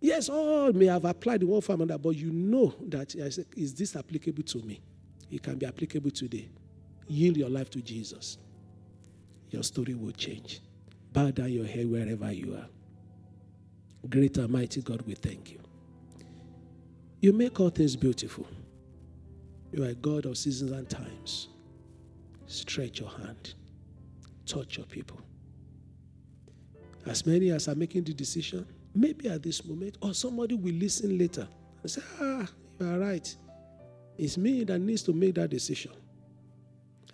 Yes, 0.00 0.28
all 0.28 0.72
may 0.72 0.86
have 0.86 1.04
applied 1.04 1.42
in 1.42 1.48
one 1.48 1.60
form 1.60 1.82
or 1.82 1.98
but 1.98 2.10
you 2.10 2.30
know 2.30 2.74
that 2.86 3.14
is 3.14 3.74
this 3.74 3.96
applicable 3.96 4.44
to 4.44 4.58
me? 4.58 4.80
It 5.30 5.42
can 5.42 5.56
be 5.56 5.66
applicable 5.66 6.10
today. 6.10 6.48
Yield 7.08 7.36
your 7.36 7.48
life 7.48 7.70
to 7.70 7.80
Jesus. 7.80 8.38
Your 9.50 9.62
story 9.62 9.94
will 9.94 10.12
change. 10.12 10.60
Bow 11.12 11.30
down 11.30 11.50
your 11.50 11.66
head 11.66 11.90
wherever 11.90 12.30
you 12.32 12.54
are. 12.54 12.66
Great 14.08 14.36
and 14.36 14.50
mighty 14.50 14.82
God, 14.82 15.02
we 15.02 15.14
thank 15.14 15.50
you. 15.50 15.60
You 17.20 17.32
make 17.32 17.58
all 17.58 17.70
things 17.70 17.96
beautiful. 17.96 18.46
You 19.72 19.84
are 19.84 19.94
God 19.94 20.26
of 20.26 20.38
seasons 20.38 20.72
and 20.72 20.88
times. 20.88 21.48
Stretch 22.46 23.00
your 23.00 23.10
hand, 23.10 23.54
touch 24.46 24.76
your 24.76 24.86
people. 24.86 25.20
As 27.06 27.26
many 27.26 27.50
as 27.50 27.68
are 27.68 27.74
making 27.74 28.04
the 28.04 28.14
decision, 28.14 28.66
maybe 28.94 29.28
at 29.28 29.42
this 29.42 29.64
moment, 29.64 29.98
or 30.00 30.14
somebody 30.14 30.54
will 30.54 30.74
listen 30.74 31.18
later 31.18 31.48
and 31.82 31.90
say, 31.90 32.02
Ah, 32.20 32.46
you 32.78 32.86
are 32.86 32.98
right. 32.98 33.34
It's 34.16 34.36
me 34.36 34.64
that 34.64 34.78
needs 34.78 35.02
to 35.04 35.12
make 35.12 35.34
that 35.34 35.50
decision. 35.50 35.92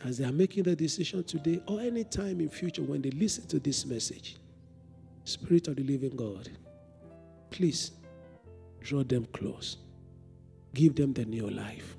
As 0.05 0.19
they 0.19 0.25
are 0.25 0.33
making 0.33 0.65
the 0.65 0.77
decision 0.77 1.25
today 1.25 1.63
or 1.67 1.81
any 1.81 2.05
time 2.05 2.41
in 2.41 2.51
future 2.51 2.83
when 2.83 3.01
they 3.01 3.11
listen 3.11 3.47
to 3.47 3.59
this 3.59 3.87
message, 3.87 4.37
Spirit 5.25 5.69
of 5.69 5.77
the 5.77 5.83
living 5.83 6.15
God, 6.15 6.51
please 7.51 7.93
draw 8.81 9.03
them 9.03 9.27
close. 9.33 9.79
Give 10.75 10.95
them 10.95 11.15
the 11.15 11.25
new 11.25 11.49
life. 11.49 11.97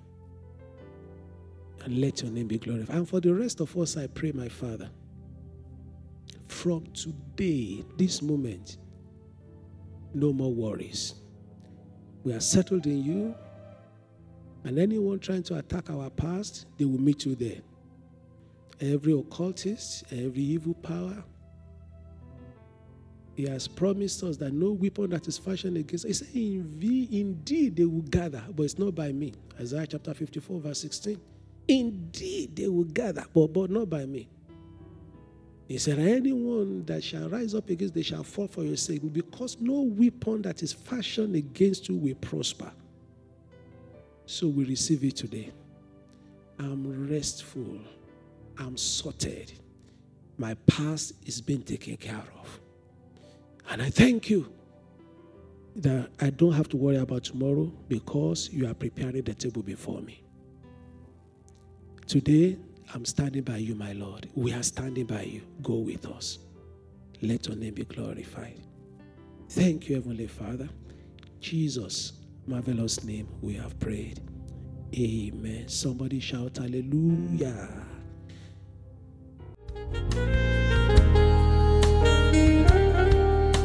And 1.84 2.00
let 2.00 2.22
your 2.22 2.32
name 2.32 2.48
be 2.48 2.60
glorified. 2.60 2.96
And 2.96 3.10
for 3.10 3.20
the 3.20 3.34
rest 3.34 3.60
of 3.60 3.76
us, 3.78 3.98
I 3.98 4.06
pray, 4.06 4.32
my 4.32 4.50
Father, 4.50 4.89
from 6.48 6.86
today, 6.94 7.84
this 7.98 8.22
moment, 8.22 8.78
no 10.13 10.32
more 10.32 10.54
worries. 10.54 11.15
We 12.24 12.34
are 12.34 12.39
settled 12.39 12.86
in 12.86 13.04
you. 13.04 13.36
And 14.63 14.78
anyone 14.80 15.20
trying 15.20 15.44
to 15.44 15.58
attack 15.58 15.89
our 15.89 16.10
past, 16.10 16.65
they 16.78 16.86
will 16.86 17.02
meet 17.02 17.26
you 17.26 17.36
there. 17.36 17.62
Every 18.82 19.14
occultist, 19.14 20.04
every 20.12 20.42
evil 20.42 20.74
power, 20.74 21.24
he 23.36 23.44
has 23.48 23.68
promised 23.68 24.24
us 24.24 24.38
that 24.38 24.54
no 24.54 24.72
weapon 24.72 25.10
that 25.10 25.28
is 25.28 25.38
fashioned 25.38 25.78
against 25.78 26.06
us. 26.06 26.20
He 26.20 26.58
Indeed, 27.20 27.76
they 27.76 27.86
will 27.86 28.02
gather, 28.02 28.44
but 28.56 28.64
it's 28.64 28.80
not 28.80 28.96
by 28.96 29.12
me. 29.12 29.34
Isaiah 29.60 29.88
chapter 29.88 30.14
54, 30.14 30.60
verse 30.62 30.82
16. 30.82 31.20
Indeed, 31.68 32.56
they 32.56 32.68
will 32.68 32.86
gather, 32.86 33.26
but, 33.34 33.48
but 33.48 33.70
not 33.70 33.90
by 33.90 34.06
me. 34.06 34.30
He 35.68 35.78
said, 35.80 36.00
Anyone 36.00 36.86
that 36.86 37.04
shall 37.04 37.28
rise 37.28 37.56
up 37.56 37.70
against, 37.70 37.94
they 37.94 38.04
shall 38.04 38.24
fall 38.24 38.48
for 38.48 38.64
your 38.64 38.78
sake, 38.78 39.02
because 39.12 39.58
no 39.60 39.82
weapon 39.82 40.42
that 40.44 40.62
is 40.64 40.72
fashioned 40.72 41.36
against 41.36 41.90
you 41.90 41.96
will 41.96 42.16
prosper. 42.16 42.72
So 44.28 44.48
we 44.48 44.64
receive 44.64 45.04
it 45.04 45.16
today. 45.16 45.52
I'm 46.60 47.10
restful. 47.10 47.80
I'm 48.58 48.78
sorted. 48.78 49.54
My 50.38 50.56
past 50.68 51.13
is 51.26 51.41
being 51.41 51.63
taken 51.63 51.98
care 51.98 52.24
of. 52.39 52.60
And 53.70 53.82
I 53.82 53.89
thank 53.89 54.30
you 54.30 54.52
that 55.78 56.10
I 56.22 56.30
don't 56.30 56.54
have 56.54 56.70
to 56.70 56.78
worry 56.78 56.98
about 56.98 57.24
tomorrow 57.24 57.72
because 57.88 58.50
you 58.52 58.68
are 58.70 58.74
preparing 58.74 59.24
the 59.24 59.34
table 59.34 59.62
before 59.62 60.02
me. 60.02 60.22
Today, 62.08 62.58
I'm 62.94 63.04
standing 63.04 63.44
by 63.44 63.58
you, 63.58 63.76
my 63.76 63.94
Lord. 63.94 64.30
We 64.36 64.54
are 64.54 64.63
standing 64.63 65.06
by 65.06 65.24
you. 65.24 65.41
Go 65.63 65.76
with 65.76 66.06
us. 66.06 66.39
Let 67.22 67.48
your 67.48 67.56
name 67.56 67.74
be 67.74 67.84
glorified. 67.84 68.60
Thank 69.50 69.89
you, 69.89 69.96
Heavenly 69.96 70.28
Father. 70.28 70.70
Jesus, 71.39 72.13
marvelous 72.46 73.04
name, 73.04 73.28
we 73.41 73.54
have 73.54 73.80
prayed. 73.80 74.20
Amen. 74.98 75.68
Somebody 75.68 76.20
shout 76.20 76.58
hallelujah. 76.58 77.70